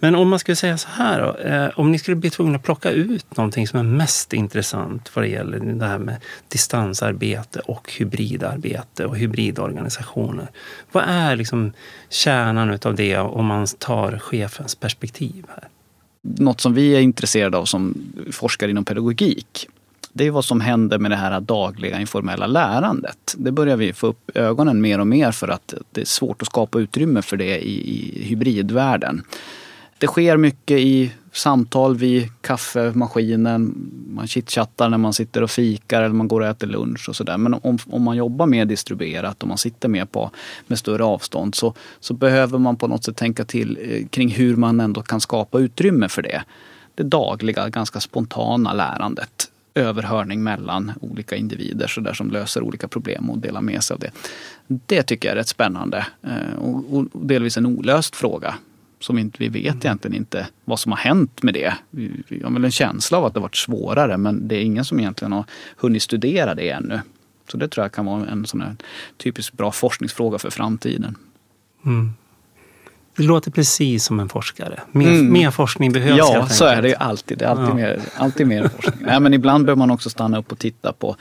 Men 0.00 0.14
om 0.14 0.28
man 0.28 0.38
skulle 0.38 0.56
säga 0.56 0.78
så 0.78 0.88
här 0.88 1.22
då, 1.22 1.50
eh, 1.50 1.70
om 1.76 1.92
ni 1.92 1.98
skulle 1.98 2.16
bli 2.16 2.30
tvungna 2.30 2.56
att 2.56 2.62
plocka 2.62 2.90
ut 2.90 3.36
någonting 3.36 3.68
som 3.68 3.78
är 3.78 3.82
mest 3.82 4.32
intressant 4.32 5.10
vad 5.16 5.24
det 5.24 5.28
gäller 5.28 5.58
det 5.58 5.86
här 5.86 5.98
med 5.98 6.16
distansarbete 6.48 7.60
och 7.60 7.92
hybridarbete 7.98 9.06
och 9.06 9.16
hybridorganisationer. 9.16 10.48
Vad 10.92 11.04
är 11.06 11.36
liksom 11.36 11.72
kärnan 12.08 12.70
utav 12.70 12.94
det 12.94 13.18
om 13.18 13.46
man 13.46 13.66
tar 13.78 14.18
chefens 14.18 14.74
perspektiv 14.74 15.44
här? 15.48 15.68
Något 16.22 16.60
som 16.60 16.74
vi 16.74 16.96
är 16.96 17.00
intresserade 17.00 17.58
av 17.58 17.64
som 17.64 17.94
forskare 18.32 18.70
inom 18.70 18.84
pedagogik 18.84 19.68
det 20.12 20.26
är 20.26 20.30
vad 20.30 20.44
som 20.44 20.60
händer 20.60 20.98
med 20.98 21.10
det 21.10 21.16
här 21.16 21.40
dagliga 21.40 22.00
informella 22.00 22.46
lärandet. 22.46 23.34
Det 23.36 23.52
börjar 23.52 23.76
vi 23.76 23.92
få 23.92 24.06
upp 24.06 24.30
ögonen 24.34 24.80
mer 24.80 25.00
och 25.00 25.06
mer 25.06 25.32
för 25.32 25.48
att 25.48 25.74
det 25.92 26.00
är 26.00 26.04
svårt 26.04 26.42
att 26.42 26.48
skapa 26.48 26.78
utrymme 26.78 27.22
för 27.22 27.36
det 27.36 27.58
i, 27.58 27.94
i 27.94 28.22
hybridvärlden. 28.24 29.22
Det 29.98 30.06
sker 30.06 30.36
mycket 30.36 30.78
i 30.78 31.12
samtal 31.32 31.96
vid 31.96 32.28
kaffemaskinen. 32.40 33.90
Man 34.08 34.26
chitchattar 34.26 34.88
när 34.88 34.98
man 34.98 35.12
sitter 35.12 35.42
och 35.42 35.50
fikar 35.50 36.02
eller 36.02 36.14
man 36.14 36.28
går 36.28 36.40
och 36.40 36.46
äter 36.46 36.66
lunch 36.66 37.08
och 37.08 37.16
sådär. 37.16 37.38
Men 37.38 37.54
om, 37.54 37.78
om 37.86 38.02
man 38.02 38.16
jobbar 38.16 38.46
mer 38.46 38.64
distribuerat 38.64 39.42
och 39.42 39.48
man 39.48 39.58
sitter 39.58 39.88
mer 39.88 40.04
på, 40.04 40.30
med 40.66 40.78
större 40.78 41.04
avstånd 41.04 41.54
så, 41.54 41.74
så 42.00 42.14
behöver 42.14 42.58
man 42.58 42.76
på 42.76 42.86
något 42.86 43.04
sätt 43.04 43.16
tänka 43.16 43.44
till 43.44 43.78
eh, 43.82 44.06
kring 44.06 44.28
hur 44.28 44.56
man 44.56 44.80
ändå 44.80 45.02
kan 45.02 45.20
skapa 45.20 45.58
utrymme 45.58 46.08
för 46.08 46.22
det. 46.22 46.42
Det 46.94 47.02
dagliga, 47.02 47.68
ganska 47.68 48.00
spontana 48.00 48.72
lärandet 48.72 49.50
överhörning 49.74 50.42
mellan 50.42 50.92
olika 51.00 51.36
individer 51.36 51.86
så 51.86 52.00
där 52.00 52.12
som 52.12 52.30
löser 52.30 52.62
olika 52.62 52.88
problem 52.88 53.30
och 53.30 53.38
delar 53.38 53.60
med 53.60 53.84
sig 53.84 53.94
av 53.94 54.00
det. 54.00 54.10
Det 54.66 55.02
tycker 55.02 55.28
jag 55.28 55.32
är 55.32 55.36
rätt 55.36 55.48
spännande 55.48 56.06
eh, 56.22 56.58
och, 56.58 56.96
och 56.96 57.26
delvis 57.26 57.56
en 57.56 57.66
olöst 57.66 58.16
fråga 58.16 58.54
som 59.00 59.18
inte, 59.18 59.36
vi 59.38 59.48
vet 59.48 59.74
mm. 59.74 59.80
egentligen 59.84 60.16
inte 60.16 60.46
vad 60.64 60.80
som 60.80 60.92
har 60.92 60.98
hänt 60.98 61.42
med 61.42 61.54
det. 61.54 61.74
Vi, 61.90 62.10
vi 62.28 62.42
har 62.42 62.50
väl 62.50 62.64
en 62.64 62.70
känsla 62.70 63.18
av 63.18 63.24
att 63.24 63.34
det 63.34 63.40
varit 63.40 63.56
svårare 63.56 64.16
men 64.16 64.48
det 64.48 64.56
är 64.56 64.62
ingen 64.62 64.84
som 64.84 65.00
egentligen 65.00 65.32
har 65.32 65.44
hunnit 65.76 66.02
studera 66.02 66.54
det 66.54 66.70
ännu. 66.70 67.00
Så 67.50 67.56
det 67.56 67.68
tror 67.68 67.84
jag 67.84 67.92
kan 67.92 68.06
vara 68.06 68.26
en 68.26 68.46
sån 68.46 68.64
typiskt 69.16 69.56
bra 69.56 69.72
forskningsfråga 69.72 70.38
för 70.38 70.50
framtiden. 70.50 71.16
Mm. 71.84 72.12
Det 73.18 73.24
låter 73.24 73.50
precis 73.50 74.04
som 74.04 74.20
en 74.20 74.28
forskare. 74.28 74.80
Mer, 74.92 75.08
mm. 75.08 75.32
mer 75.32 75.50
forskning 75.50 75.92
behövs 75.92 76.18
Ja, 76.18 76.46
så 76.46 76.64
är 76.64 76.82
det 76.82 76.88
ju 76.88 76.94
alltid. 76.94 77.38
Det 77.38 77.44
är 77.44 77.48
alltid, 77.48 77.68
ja. 77.68 77.74
mer, 77.74 78.00
alltid 78.16 78.46
mer 78.46 78.68
forskning. 78.68 79.06
Nej, 79.06 79.20
men 79.20 79.34
ibland 79.34 79.64
behöver 79.64 79.78
man 79.78 79.90
också 79.90 80.10
stanna 80.10 80.38
upp 80.38 80.52
och 80.52 80.58
titta 80.58 80.92
på 80.92 81.16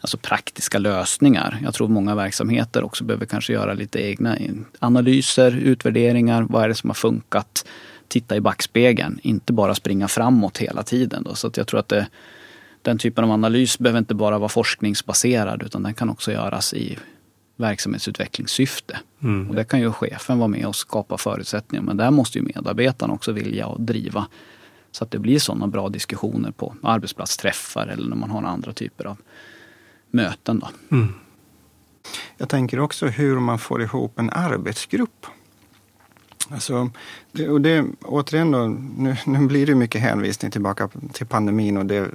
alltså 0.00 0.16
praktiska 0.16 0.78
lösningar. 0.78 1.58
Jag 1.64 1.74
tror 1.74 1.88
många 1.88 2.14
verksamheter 2.14 2.84
också 2.84 3.04
behöver 3.04 3.26
kanske 3.26 3.52
göra 3.52 3.74
lite 3.74 4.00
egna 4.00 4.36
analyser, 4.78 5.56
utvärderingar. 5.56 6.46
Vad 6.48 6.64
är 6.64 6.68
det 6.68 6.74
som 6.74 6.90
har 6.90 6.94
funkat? 6.94 7.66
Titta 8.08 8.36
i 8.36 8.40
backspegeln, 8.40 9.18
inte 9.22 9.52
bara 9.52 9.74
springa 9.74 10.08
framåt 10.08 10.58
hela 10.58 10.82
tiden. 10.82 11.22
Då. 11.22 11.34
Så 11.34 11.46
att 11.46 11.56
jag 11.56 11.66
tror 11.66 11.80
att 11.80 11.88
det, 11.88 12.06
den 12.82 12.98
typen 12.98 13.24
av 13.24 13.30
analys 13.30 13.78
behöver 13.78 13.98
inte 13.98 14.14
bara 14.14 14.38
vara 14.38 14.48
forskningsbaserad 14.48 15.62
utan 15.62 15.82
den 15.82 15.94
kan 15.94 16.10
också 16.10 16.32
göras 16.32 16.74
i 16.74 16.98
verksamhetsutvecklingssyfte. 17.58 18.98
Mm. 19.22 19.50
Och 19.50 19.54
det 19.54 19.64
kan 19.64 19.80
ju 19.80 19.92
chefen 19.92 20.38
vara 20.38 20.48
med 20.48 20.66
och 20.66 20.76
skapa 20.76 21.18
förutsättningar 21.18 21.82
men 21.82 21.96
där 21.96 22.10
måste 22.10 22.38
ju 22.38 22.44
medarbetarna 22.44 23.14
också 23.14 23.32
vilja 23.32 23.66
och 23.66 23.80
driva 23.80 24.26
så 24.90 25.04
att 25.04 25.10
det 25.10 25.18
blir 25.18 25.38
sådana 25.38 25.66
bra 25.66 25.88
diskussioner 25.88 26.50
på 26.50 26.74
arbetsplatsträffar 26.82 27.86
eller 27.86 28.08
när 28.08 28.16
man 28.16 28.30
har 28.30 28.42
andra 28.42 28.72
typer 28.72 29.04
av 29.04 29.16
möten. 30.10 30.58
Då. 30.58 30.96
Mm. 30.96 31.14
Jag 32.36 32.48
tänker 32.48 32.80
också 32.80 33.06
hur 33.06 33.40
man 33.40 33.58
får 33.58 33.82
ihop 33.82 34.18
en 34.18 34.30
arbetsgrupp. 34.30 35.26
Alltså, 36.50 36.90
och 37.48 37.60
det, 37.60 37.84
återigen 38.02 38.50
då, 38.50 38.76
nu, 38.96 39.16
nu 39.26 39.46
blir 39.46 39.66
det 39.66 39.74
mycket 39.74 40.00
hänvisning 40.00 40.50
tillbaka 40.50 40.88
till 41.12 41.26
pandemin 41.26 41.76
och 41.76 41.86
det, 41.86 42.08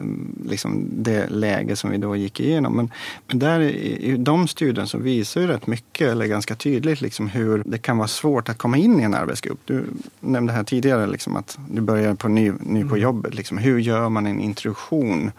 liksom 0.45 0.87
det 0.91 1.29
läge 1.29 1.75
som 1.75 1.89
vi 1.89 1.97
då 1.97 2.15
gick 2.15 2.39
igenom. 2.39 2.75
Men, 2.75 2.91
men 3.27 3.39
där 3.39 3.59
i, 3.59 3.97
i 4.11 4.17
de 4.17 4.47
studierna 4.47 4.87
så 4.87 4.97
visar 4.97 5.41
ju 5.41 5.47
rätt 5.47 5.67
mycket, 5.67 6.11
eller 6.11 6.25
ganska 6.25 6.55
tydligt, 6.55 7.01
liksom 7.01 7.27
hur 7.27 7.63
det 7.65 7.77
kan 7.77 7.97
vara 7.97 8.07
svårt 8.07 8.49
att 8.49 8.57
komma 8.57 8.77
in 8.77 8.99
i 8.99 9.03
en 9.03 9.13
arbetsgrupp. 9.13 9.59
Du 9.65 9.85
nämnde 10.19 10.53
här 10.53 10.63
tidigare 10.63 11.07
liksom 11.07 11.35
att 11.35 11.57
du 11.69 11.81
börjar 11.81 12.13
på 12.13 12.27
ny, 12.27 12.51
ny 12.59 12.81
på 12.81 12.95
mm. 12.95 13.01
jobbet. 13.01 13.35
Liksom. 13.35 13.57
Hur 13.57 13.79
gör 13.79 14.09
man 14.09 14.25
en 14.25 14.39
introduktion 14.39 15.31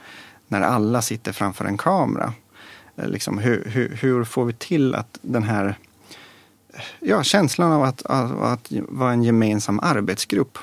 när 0.48 0.60
alla 0.60 1.02
sitter 1.02 1.32
framför 1.32 1.64
en 1.64 1.76
kamera? 1.78 2.32
Eh, 2.96 3.08
liksom, 3.08 3.38
hur, 3.38 3.64
hur, 3.66 3.98
hur 4.00 4.24
får 4.24 4.44
vi 4.44 4.52
till 4.52 4.94
att 4.94 5.18
den 5.22 5.42
här 5.42 5.78
ja, 7.00 7.22
känslan 7.22 7.72
av 7.72 7.82
att, 7.82 8.02
av 8.02 8.44
att 8.44 8.72
vara 8.88 9.12
en 9.12 9.22
gemensam 9.22 9.80
arbetsgrupp. 9.80 10.58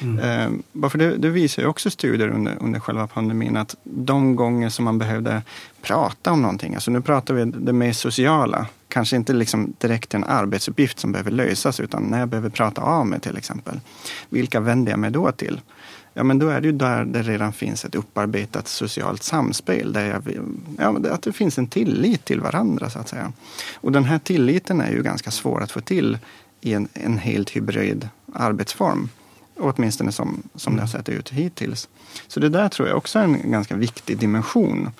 Mm. 0.00 0.18
Eh, 0.18 0.88
för 0.88 0.98
det, 0.98 1.16
det, 1.16 1.28
visar 1.28 1.62
ju 1.62 1.68
också 1.68 1.90
studier 1.90 2.28
under, 2.28 2.56
under 2.60 2.80
själva 2.80 3.06
pandemin 3.06 3.56
att 3.56 3.76
de 3.84 4.36
gånger 4.36 4.68
som 4.68 4.84
man 4.84 4.98
behövde 4.98 5.42
prata 5.82 6.32
om 6.32 6.42
någonting, 6.42 6.74
alltså 6.74 6.90
nu 6.90 7.00
pratar 7.00 7.34
vi 7.34 7.44
det 7.44 7.72
mer 7.72 7.92
sociala, 7.92 8.66
kanske 8.88 9.16
inte 9.16 9.32
liksom 9.32 9.74
direkt 9.78 10.14
en 10.14 10.24
arbetsuppgift 10.24 10.98
som 10.98 11.12
behöver 11.12 11.30
lösas 11.30 11.80
utan 11.80 12.02
när 12.02 12.18
jag 12.18 12.28
behöver 12.28 12.50
prata 12.50 12.82
av 12.82 13.06
mig 13.06 13.20
till 13.20 13.36
exempel. 13.36 13.80
Vilka 14.28 14.60
vänder 14.60 14.92
jag 14.92 14.98
mig 14.98 15.10
då 15.10 15.32
till? 15.32 15.60
Ja 16.14 16.22
men 16.22 16.38
då 16.38 16.48
är 16.48 16.60
det 16.60 16.66
ju 16.66 16.72
där 16.72 17.04
det 17.04 17.22
redan 17.22 17.52
finns 17.52 17.84
ett 17.84 17.94
upparbetat 17.94 18.68
socialt 18.68 19.22
samspel. 19.22 19.92
Där 19.92 20.06
jag, 20.06 20.22
ja, 20.78 21.12
att 21.12 21.22
det 21.22 21.32
finns 21.32 21.58
en 21.58 21.66
tillit 21.66 22.24
till 22.24 22.40
varandra 22.40 22.90
så 22.90 22.98
att 22.98 23.08
säga. 23.08 23.32
Och 23.74 23.92
den 23.92 24.04
här 24.04 24.18
tilliten 24.18 24.80
är 24.80 24.90
ju 24.90 25.02
ganska 25.02 25.30
svår 25.30 25.62
att 25.62 25.72
få 25.72 25.80
till 25.80 26.18
i 26.60 26.72
en, 26.72 26.88
en 26.92 27.18
helt 27.18 27.50
hybrid 27.50 28.08
arbetsform. 28.34 29.08
Åtminstone 29.58 30.12
som, 30.12 30.42
som 30.54 30.76
det 30.76 30.82
har 30.82 30.88
sett 30.88 31.08
ut 31.08 31.30
hittills. 31.30 31.88
Så 32.28 32.40
det 32.40 32.48
där 32.48 32.68
tror 32.68 32.88
jag 32.88 32.96
också 32.96 33.18
är 33.18 33.22
en 33.22 33.50
ganska 33.50 33.76
viktig 33.76 34.18
dimension. 34.18 34.90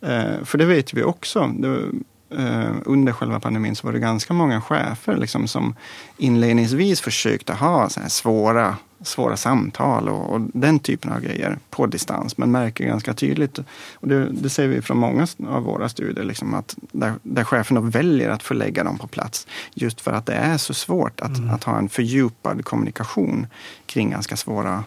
Eh, 0.00 0.44
för 0.44 0.58
det 0.58 0.64
vet 0.64 0.94
vi 0.94 1.02
också. 1.02 1.52
Det, 1.58 1.90
eh, 2.30 2.70
under 2.84 3.12
själva 3.12 3.40
pandemin 3.40 3.76
så 3.76 3.86
var 3.86 3.92
det 3.92 3.98
ganska 3.98 4.34
många 4.34 4.60
chefer 4.60 5.16
liksom, 5.16 5.48
som 5.48 5.74
inledningsvis 6.18 7.00
försökte 7.00 7.52
ha 7.52 7.88
så 7.88 8.00
här 8.00 8.08
svåra, 8.08 8.76
svåra 9.02 9.36
samtal 9.36 10.08
och, 10.08 10.32
och, 10.32 10.40
den 10.40 10.78
typen 10.78 11.12
av 11.12 11.20
grejer 11.20 11.58
på 11.70 11.86
distans. 11.86 12.38
Men 12.38 12.50
märker 12.50 12.84
ganska 12.84 13.14
tydligt, 13.14 13.58
och 13.94 14.08
det, 14.08 14.28
det 14.30 14.50
ser 14.50 14.68
vi 14.68 14.82
från 14.82 14.98
många 14.98 15.26
av 15.48 15.62
våra 15.62 15.88
studier, 15.88 16.24
liksom, 16.24 16.54
att 16.54 16.76
där, 16.92 17.14
där 17.22 17.44
cheferna 17.44 17.80
väljer 17.80 18.30
att 18.30 18.42
förlägga 18.42 18.84
dem 18.84 18.98
på 18.98 19.06
plats. 19.06 19.46
Just 19.74 20.00
för 20.00 20.12
att 20.12 20.26
det 20.26 20.34
är 20.34 20.58
så 20.58 20.74
svårt 20.74 21.20
att, 21.20 21.38
mm. 21.38 21.50
att 21.50 21.64
ha 21.64 21.78
en 21.78 21.88
fördjupad 21.88 22.64
kommunikation 22.64 23.46
kring 23.86 24.10
ganska 24.10 24.36
svåra 24.36 24.84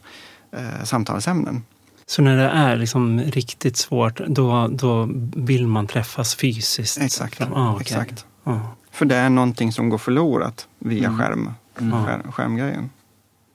eh, 0.51 0.83
samtalsämnen. 0.83 1.63
Så 2.05 2.21
när 2.21 2.37
det 2.37 2.49
är 2.49 2.75
liksom 2.75 3.19
riktigt 3.19 3.77
svårt, 3.77 4.21
då, 4.27 4.67
då 4.67 5.09
vill 5.35 5.67
man 5.67 5.87
träffas 5.87 6.35
fysiskt? 6.35 7.01
Exakt. 7.01 7.41
Ah, 7.41 7.73
okay. 7.73 7.81
exakt. 7.81 8.25
Ah. 8.43 8.59
För 8.91 9.05
det 9.05 9.15
är 9.15 9.29
någonting 9.29 9.71
som 9.71 9.89
går 9.89 9.97
förlorat 9.97 10.67
via 10.79 11.07
mm. 11.07 11.19
skärm, 11.19 11.53
mm. 11.79 12.05
skärm, 12.05 12.31
skärmgrejen. 12.31 12.89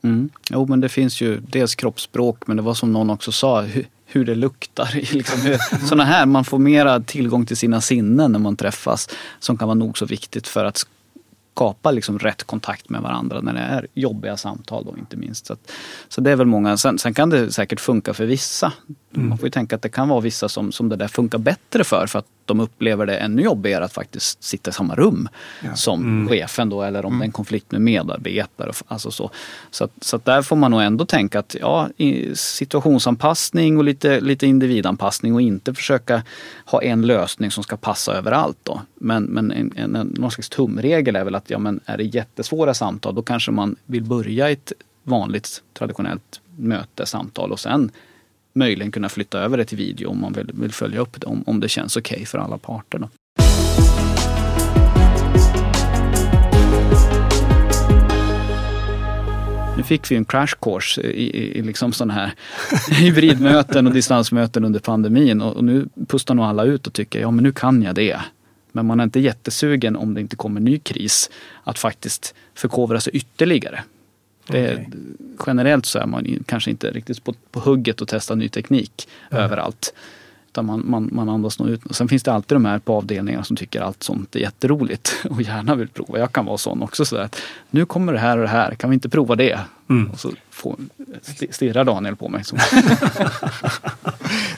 Mm. 0.05 0.31
Jo, 0.51 0.67
men 0.67 0.81
det 0.81 0.89
finns 0.89 1.21
ju 1.21 1.41
dels 1.41 1.75
kroppsspråk, 1.75 2.47
men 2.47 2.57
det 2.57 2.63
var 2.63 2.75
som 2.75 2.93
någon 2.93 3.11
också 3.11 3.33
sa, 3.33 3.61
hur, 3.61 3.87
hur 4.07 4.25
det 4.25 4.35
luktar. 4.35 4.91
Liksom 5.13 5.41
hur, 5.41 5.87
såna 5.87 6.05
här, 6.05 6.27
man 6.27 6.45
får 6.45 6.59
mera 6.59 7.01
tillgång 7.01 7.47
till 7.47 7.57
sina 7.57 7.81
sinnen 7.81 8.33
när 8.33 8.39
man 8.39 8.57
träffas, 8.57 9.09
som 9.39 9.57
kan 9.57 9.69
vara 9.69 9.75
nog 9.75 9.99
så 9.99 10.07
viktigt 10.07 10.49
för 10.49 10.65
att 10.65 10.87
skapa 11.55 11.91
liksom 11.91 12.19
rätt 12.19 12.45
kontakt 12.45 12.89
med 12.89 13.03
varandra 13.03 13.41
när 13.41 13.53
det 13.53 13.61
är 13.61 13.87
jobbiga 13.95 14.37
samtal 14.37 14.85
då 14.85 14.95
inte 14.99 15.17
minst. 15.17 15.47
Så, 15.47 15.53
att, 15.53 15.73
så 16.09 16.21
det 16.21 16.31
är 16.31 16.37
väl 16.37 16.47
många, 16.47 16.77
sen, 16.77 16.99
sen, 16.99 17.15
kan 17.15 17.31
det 17.31 17.53
säkert 17.53 17.81
funka 17.81 18.15
för 18.15 18.27
vissa. 18.27 18.73
Mm. 19.15 19.29
Man 19.29 19.39
får 19.39 19.47
ju 19.47 19.51
tänka 19.51 19.77
att 19.77 19.83
det 19.83 19.89
kan 19.89 20.09
vara 20.09 20.21
vissa 20.21 20.49
som, 20.49 20.73
som 20.73 20.89
det 20.89 20.97
där 20.97 21.09
funkar 21.09 21.39
bättre 21.39 21.85
för 21.85 22.07
för 22.07 22.19
att 22.19 22.27
de 22.45 22.61
upplever 22.61 23.07
det 23.07 23.17
ännu 23.17 23.43
jobbigare 23.43 23.85
att 23.85 23.93
faktiskt 23.93 24.43
sitta 24.43 24.71
i 24.71 24.75
samma 24.75 24.95
rum 24.95 25.29
ja. 25.65 25.75
som 25.75 26.01
mm. 26.03 26.29
chefen 26.29 26.69
då 26.69 26.83
eller 26.83 27.05
om 27.05 27.13
mm. 27.13 27.19
det 27.19 27.25
är 27.25 27.27
en 27.27 27.33
konflikt 27.33 27.73
med 27.73 27.81
medarbetare. 27.81 28.73
Alltså 28.89 29.11
så 29.11 29.31
så, 29.71 29.85
att, 29.85 29.91
så 30.01 30.17
att 30.17 30.25
där 30.25 30.43
får 30.43 30.57
man 30.57 30.71
nog 30.71 30.83
ändå 30.83 31.05
tänka 31.07 31.39
att 31.39 31.57
ja, 31.61 31.89
situationsanpassning 32.35 33.79
och 33.79 33.85
lite, 33.85 34.21
lite 34.21 34.47
individanpassning 34.47 35.35
och 35.35 35.41
inte 35.41 35.75
försöka 35.75 36.23
ha 36.67 36.83
en 36.83 37.07
lösning 37.07 37.51
som 37.51 37.65
ska 37.65 37.77
passa 37.77 38.13
överallt. 38.13 38.59
Då. 38.63 38.81
Men, 38.95 39.25
men 39.25 39.51
en, 39.51 39.73
en, 39.77 39.97
en, 39.97 40.07
någon 40.07 40.31
slags 40.31 40.49
tumregel 40.49 41.17
är 41.17 41.25
väl 41.25 41.35
att 41.35 41.44
ja, 41.51 41.59
men 41.59 41.81
är 41.85 41.97
det 41.97 42.05
jättesvåra 42.05 42.75
samtal 42.75 43.15
då 43.15 43.23
kanske 43.23 43.51
man 43.51 43.77
vill 43.87 44.05
börja 44.05 44.51
i 44.51 44.53
ett 44.53 44.73
vanligt 45.03 45.63
traditionellt 45.73 46.41
möte, 46.57 47.07
samtal 47.07 47.53
och 47.53 47.61
sen 47.61 47.91
möjligen 48.53 48.93
kunna 48.93 49.09
flytta 49.09 49.39
över 49.39 49.57
det 49.57 49.65
till 49.65 49.79
video 49.79 50.11
om 50.11 50.21
man 50.21 50.33
vill, 50.33 50.51
vill 50.55 50.73
följa 50.73 51.01
upp 51.01 51.21
det, 51.21 51.27
om, 51.27 51.45
om 51.47 51.61
det 51.61 51.69
känns 51.69 51.97
okej 51.97 52.15
okay 52.15 52.27
för 52.27 52.39
alla 52.39 52.59
parter. 52.59 52.99
Då. 52.99 53.09
Nu 59.77 59.83
fick 59.83 60.11
vi 60.11 60.17
en 60.17 60.25
crash 60.25 60.55
course 60.61 61.03
i, 61.03 61.23
i, 61.23 61.59
i 61.59 61.63
liksom 61.63 61.93
sådana 61.93 62.15
här 62.15 62.35
hybridmöten 62.91 63.87
och 63.87 63.93
distansmöten 63.93 64.65
under 64.65 64.81
pandemin 64.81 65.43
och, 65.43 65.57
och, 65.57 65.65
nu 65.65 65.89
pustar 66.09 66.35
nog 66.35 66.45
alla 66.45 66.65
ut 66.65 66.87
och 66.87 66.93
tycker 66.93 67.21
ja 67.21 67.31
men 67.31 67.45
nu 67.45 67.53
kan 67.53 67.83
jag 67.83 67.95
det. 67.95 68.21
Men 68.75 68.87
man 68.87 69.01
är 69.01 69.05
inte 69.05 69.21
jättesugen 69.21 69.97
om 69.97 70.15
det 70.15 70.21
inte 70.21 70.37
kommer 70.37 70.61
ny 70.61 70.79
kris 70.79 71.31
att 71.65 71.79
faktiskt 71.79 72.35
förkovra 72.55 73.01
sig 73.01 73.17
ytterligare. 73.17 73.83
Det, 74.47 74.73
okay. 74.73 74.85
Generellt 75.47 75.87
så 75.87 75.99
är 75.99 76.07
man 76.07 76.45
kanske 76.47 76.71
inte 76.71 76.91
riktigt 76.91 77.25
på, 77.25 77.35
på 77.51 77.61
hugget 77.61 78.01
och 78.01 78.09
testar 78.09 78.37
ny 78.37 78.49
teknik 78.49 79.09
mm. 79.31 79.45
överallt. 79.45 79.95
Utan 80.55 80.67
man, 80.67 80.83
man, 80.87 81.09
man 81.13 81.29
andas 81.29 81.59
nog 81.59 81.69
ut. 81.69 81.83
Sen 81.91 82.09
finns 82.09 82.23
det 82.23 82.33
alltid 82.33 82.57
de 82.57 82.65
här 82.65 82.79
på 82.79 82.95
avdelningarna 82.95 83.45
som 83.45 83.57
tycker 83.57 83.81
allt 83.81 84.03
sånt 84.03 84.37
är 84.37 84.41
jätteroligt 84.41 85.15
och 85.31 85.43
gärna 85.43 85.75
vill 85.75 85.89
prova. 85.89 86.19
Jag 86.19 86.33
kan 86.33 86.45
vara 86.45 86.59
sån 86.59 86.83
också. 86.83 87.05
Så 87.05 87.17
att, 87.17 87.43
nu 87.71 87.87
kommer 87.87 88.13
det 88.13 88.19
här 88.19 88.37
och 88.37 88.43
det 88.43 88.49
här, 88.49 88.75
kan 88.75 88.91
vi 88.91 88.95
inte 88.95 89.09
prova 89.09 89.37
det? 89.37 89.61
Mm. 89.91 90.11
Och 90.11 90.21
så 90.21 90.31
får, 90.51 90.77
stirrar 91.51 91.85
Daniel 91.85 92.17
på 92.17 92.29
mig. 92.29 92.43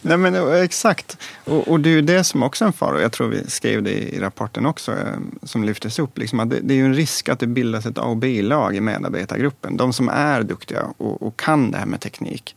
Nej 0.02 0.16
men 0.16 0.34
eh, 0.34 0.54
exakt. 0.54 1.18
Och, 1.44 1.68
och, 1.68 1.80
det 1.80 1.88
är 1.88 1.94
ju 1.94 2.02
det 2.02 2.24
som 2.24 2.42
också 2.42 2.64
är 2.64 2.66
en 2.66 2.72
fara. 2.72 3.00
Jag 3.00 3.12
tror 3.12 3.28
vi 3.28 3.50
skrev 3.50 3.82
det 3.82 4.14
i 4.14 4.20
rapporten 4.20 4.66
också, 4.66 4.92
eh, 4.92 4.98
som 5.42 5.64
lyftes 5.64 5.98
upp. 5.98 6.18
Liksom 6.18 6.40
att 6.40 6.50
det, 6.50 6.60
det, 6.62 6.74
är 6.74 6.78
ju 6.78 6.84
en 6.84 6.94
risk 6.94 7.28
att 7.28 7.38
det 7.38 7.46
bildas 7.46 7.86
ett 7.86 7.98
A 7.98 8.02
och 8.02 8.16
B-lag 8.16 8.76
i 8.76 8.80
medarbetargruppen. 8.80 9.76
De 9.76 9.92
som 9.92 10.08
är 10.08 10.42
duktiga 10.42 10.82
och, 10.96 11.22
och 11.22 11.36
kan 11.40 11.70
det 11.70 11.78
här 11.78 11.86
med 11.86 12.00
teknik. 12.00 12.56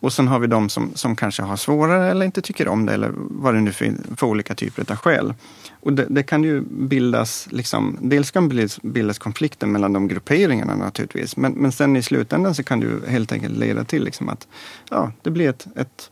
Och 0.00 0.12
sen 0.12 0.28
har 0.28 0.38
vi 0.38 0.46
de 0.46 0.68
som, 0.68 0.90
som 0.94 1.16
kanske 1.16 1.42
har 1.42 1.56
svårare 1.56 2.10
eller 2.10 2.26
inte 2.26 2.42
tycker 2.42 2.68
om 2.68 2.86
det 2.86 2.94
eller 2.94 3.10
vad 3.14 3.54
det 3.54 3.60
nu 3.60 3.72
för, 3.72 3.94
för 4.16 4.26
olika 4.26 4.54
typer 4.54 4.92
av 4.92 4.96
skäl. 4.96 5.34
Och 5.80 5.92
det, 5.92 6.06
det, 6.08 6.22
kan 6.22 6.44
ju 6.44 6.60
bildas, 6.60 7.48
liksom, 7.50 7.98
dels 8.00 8.30
kan 8.30 8.48
bildas, 8.48 8.82
bildas 8.82 9.18
konflikter 9.18 9.66
mellan 9.66 9.92
de 9.92 10.08
grupperingarna 10.08 10.76
naturligtvis. 10.76 11.36
Men, 11.36 11.52
men 11.52 11.72
sen 11.72 11.96
i 11.96 12.02
slutändan 12.02 12.54
så 12.54 12.62
kan 12.62 12.80
det 12.80 12.86
ju 12.86 13.06
helt 13.06 13.32
enkelt 13.32 13.56
leda 13.56 13.84
till 13.84 14.04
liksom 14.04 14.28
att 14.28 14.48
ja, 14.90 15.12
det 15.22 15.30
blir 15.30 15.48
ett, 15.48 15.66
ett, 15.76 16.10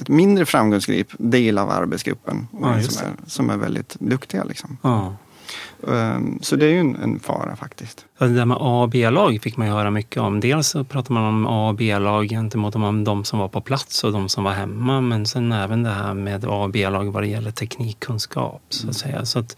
ett 0.00 0.08
mindre 0.08 0.46
framgångsrik 0.46 1.08
del 1.18 1.58
av 1.58 1.70
arbetsgruppen 1.70 2.48
ja, 2.52 2.82
som, 2.82 3.06
är, 3.06 3.12
som 3.26 3.50
är 3.50 3.56
väldigt 3.56 3.96
duktiga. 4.00 4.44
Liksom. 4.44 4.78
Ja. 4.82 5.16
Ehm, 5.88 6.38
så 6.42 6.56
det 6.56 6.66
är 6.66 6.70
ju 6.70 6.78
en, 6.78 6.96
en 6.96 7.20
fara 7.20 7.56
faktiskt. 7.56 8.06
Det 8.18 8.28
där 8.28 8.44
med 8.44 8.56
A 8.60 8.82
och 8.82 8.88
B-lag 8.88 9.42
fick 9.42 9.56
man 9.56 9.66
ju 9.66 9.72
höra 9.72 9.90
mycket 9.90 10.22
om. 10.22 10.40
Dels 10.40 10.68
så 10.68 10.84
pratar 10.84 11.14
man 11.14 11.24
om 11.24 11.46
A 11.46 11.68
och 11.68 11.74
B-lag 11.74 12.28
gentemot 12.28 13.04
de 13.04 13.24
som 13.24 13.38
var 13.38 13.48
på 13.48 13.60
plats 13.60 14.04
och 14.04 14.12
de 14.12 14.28
som 14.28 14.44
var 14.44 14.52
hemma. 14.52 15.00
Men 15.00 15.26
sen 15.26 15.52
även 15.52 15.82
det 15.82 15.90
här 15.90 16.14
med 16.14 16.44
A 16.44 16.62
och 16.62 16.70
B-lag 16.70 17.04
vad 17.04 17.22
det 17.22 17.28
gäller 17.28 17.50
teknikkunskap. 17.50 18.62
Så 18.68 18.78
att 18.78 18.82
mm. 18.82 18.94
säga. 18.94 19.24
Så 19.24 19.38
att 19.38 19.56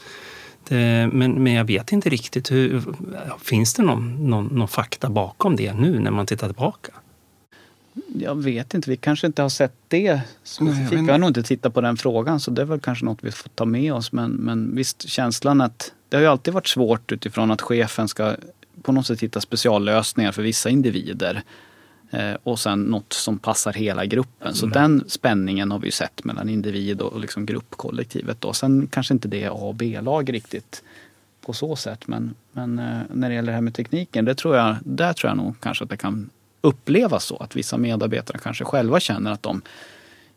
det, 0.68 1.11
men, 1.12 1.42
men 1.42 1.52
jag 1.52 1.64
vet 1.64 1.92
inte 1.92 2.08
riktigt, 2.08 2.50
hur, 2.50 2.82
finns 3.38 3.74
det 3.74 3.82
någon, 3.82 4.30
någon, 4.30 4.46
någon 4.46 4.68
fakta 4.68 5.11
bakom 5.11 5.56
det 5.56 5.72
nu 5.72 5.98
när 5.98 6.11
man 6.11 6.26
tittar 6.26 6.46
tillbaka? 6.46 6.92
Jag 8.18 8.42
vet 8.42 8.75
inte, 8.75 8.90
vi 8.90 8.96
kanske 8.96 9.27
inte 9.27 9.42
har 9.42 9.48
sett 9.48 9.75
det 9.88 10.20
specifikt. 10.42 10.92
Vi 10.92 11.11
har 11.11 11.18
nog 11.18 11.31
inte 11.31 11.42
tittat 11.42 11.75
på 11.75 11.81
den 11.81 11.96
frågan 11.96 12.40
så 12.40 12.51
det 12.51 12.62
är 12.62 12.66
väl 12.66 12.81
kanske 12.81 13.05
något 13.05 13.18
vi 13.20 13.31
får 13.31 13.48
ta 13.48 13.64
med 13.64 13.94
oss. 13.94 14.12
Men, 14.12 14.31
men 14.31 14.77
visst, 14.77 15.09
känslan 15.09 15.61
att 15.61 15.92
det 16.09 16.16
har 16.16 16.22
ju 16.22 16.29
alltid 16.29 16.55
varit 16.55 16.68
svårt 16.68 17.12
utifrån 17.12 17.51
att 17.51 17.62
chefen 17.62 18.09
ska 18.09 18.37
på 18.83 18.92
något 18.92 19.07
sätt 19.07 19.20
hitta 19.20 19.40
speciallösningar 19.40 20.33
för 20.33 20.42
vissa 20.42 20.70
individer. 20.70 21.42
Eh, 22.11 22.35
och 22.42 22.59
sen 22.59 22.83
något 22.83 23.12
som 23.12 23.38
passar 23.38 23.72
hela 23.72 24.07
gruppen. 24.07 24.55
Så 24.55 24.66
mm. 24.66 24.72
den 24.72 25.05
spänningen 25.09 25.70
har 25.70 25.79
vi 25.79 25.87
ju 25.87 25.92
sett 25.92 26.25
mellan 26.25 26.48
individ 26.48 27.01
och 27.01 27.20
liksom 27.20 27.46
gruppkollektivet. 27.46 28.40
Då. 28.40 28.53
Sen 28.53 28.87
kanske 28.87 29.14
inte 29.14 29.29
det 29.29 29.42
är 29.42 29.48
A 29.48 29.53
och 29.53 29.75
B-lag 29.75 30.33
riktigt 30.33 30.83
på 31.46 31.53
så 31.53 31.77
sätt. 31.77 32.07
Men, 32.07 32.35
men 32.53 32.79
eh, 32.79 33.01
när 33.12 33.29
det 33.29 33.35
gäller 33.35 33.53
det 33.53 33.55
här 33.55 33.62
med 33.62 33.75
tekniken, 33.75 34.25
det 34.25 34.35
tror 34.35 34.57
jag, 34.57 34.77
där 34.85 35.12
tror 35.12 35.31
jag 35.31 35.37
nog 35.37 35.61
kanske 35.61 35.85
att 35.85 35.90
det 35.90 35.96
kan 35.96 36.31
upplevas 36.62 37.25
så. 37.25 37.37
Att 37.37 37.57
vissa 37.57 37.77
medarbetare 37.77 38.38
kanske 38.38 38.64
själva 38.64 39.01
känner 39.01 39.33
att 39.33 39.42
de 39.42 39.62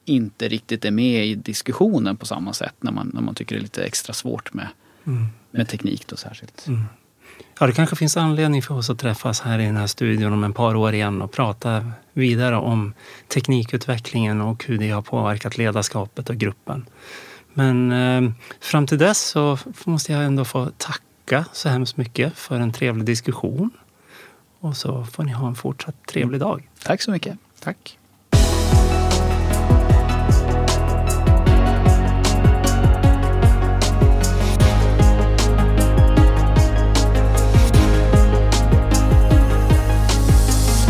inte 0.05 0.47
riktigt 0.47 0.85
är 0.85 0.91
med 0.91 1.25
i 1.25 1.35
diskussionen 1.35 2.17
på 2.17 2.25
samma 2.25 2.53
sätt 2.53 2.75
när 2.79 2.91
man, 2.91 3.11
när 3.13 3.21
man 3.21 3.35
tycker 3.35 3.55
det 3.55 3.59
är 3.59 3.63
lite 3.63 3.83
extra 3.83 4.13
svårt 4.13 4.53
med, 4.53 4.67
mm. 5.05 5.27
med 5.51 5.67
teknik 5.67 6.07
då 6.07 6.15
särskilt. 6.15 6.67
Mm. 6.67 6.83
Ja, 7.59 7.67
det 7.67 7.73
kanske 7.73 7.95
finns 7.95 8.17
anledning 8.17 8.61
för 8.61 8.75
oss 8.75 8.89
att 8.89 8.99
träffas 8.99 9.41
här 9.41 9.59
i 9.59 9.65
den 9.65 9.77
här 9.77 9.87
studion 9.87 10.33
om 10.33 10.43
ett 10.43 10.55
par 10.55 10.75
år 10.75 10.93
igen 10.93 11.21
och 11.21 11.31
prata 11.31 11.91
vidare 12.13 12.55
om 12.55 12.93
teknikutvecklingen 13.27 14.41
och 14.41 14.65
hur 14.65 14.77
det 14.77 14.89
har 14.89 15.01
påverkat 15.01 15.57
ledarskapet 15.57 16.29
och 16.29 16.35
gruppen. 16.35 16.85
Men 17.53 17.91
eh, 17.91 18.31
fram 18.59 18.87
till 18.87 18.97
dess 18.97 19.21
så 19.21 19.57
måste 19.85 20.11
jag 20.11 20.23
ändå 20.23 20.45
få 20.45 20.71
tacka 20.77 21.45
så 21.53 21.69
hemskt 21.69 21.97
mycket 21.97 22.37
för 22.37 22.59
en 22.59 22.73
trevlig 22.73 23.05
diskussion 23.05 23.69
och 24.65 24.77
så 24.77 25.03
får 25.03 25.23
ni 25.23 25.31
ha 25.31 25.47
en 25.47 25.55
fortsatt 25.55 25.95
trevlig 26.05 26.39
dag. 26.39 26.69
Tack 26.83 27.01
så 27.01 27.11
mycket. 27.11 27.37
Tack. 27.59 27.97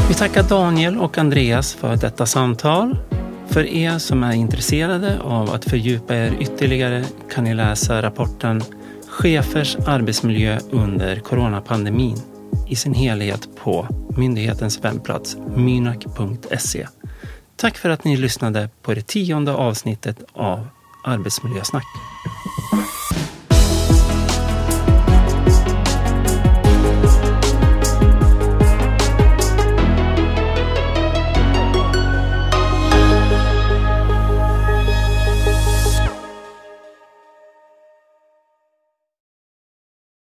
Vi 0.08 0.14
tackar 0.14 0.44
Daniel 0.50 0.98
och 0.98 1.18
Andreas 1.18 1.74
för 1.74 1.96
detta 1.96 2.26
samtal. 2.26 2.98
För 3.48 3.64
er 3.64 3.98
som 3.98 4.24
är 4.24 4.34
intresserade 4.34 5.20
av 5.22 5.50
att 5.50 5.66
fördjupa 5.66 6.16
er 6.16 6.38
ytterligare 6.40 7.06
kan 7.34 7.44
ni 7.44 7.54
läsa 7.54 8.02
rapporten 8.02 8.64
Chefers 9.08 9.76
arbetsmiljö 9.76 10.60
under 10.72 11.20
coronapandemin 11.20 12.35
i 12.68 12.76
sin 12.76 12.94
helhet 12.94 13.50
på 13.56 13.88
myndighetens 14.18 14.84
webbplats 14.84 15.38
mynak.se. 15.56 16.88
Tack 17.56 17.78
för 17.78 17.89
att 17.89 18.04
ni 18.04 18.18
lyssnade 18.18 18.70
på 18.82 18.94
det 18.94 19.08
tionde 19.08 19.54
avsnittet 19.54 20.24
av 20.34 20.68
Arbetsmiljösnack. 21.06 21.86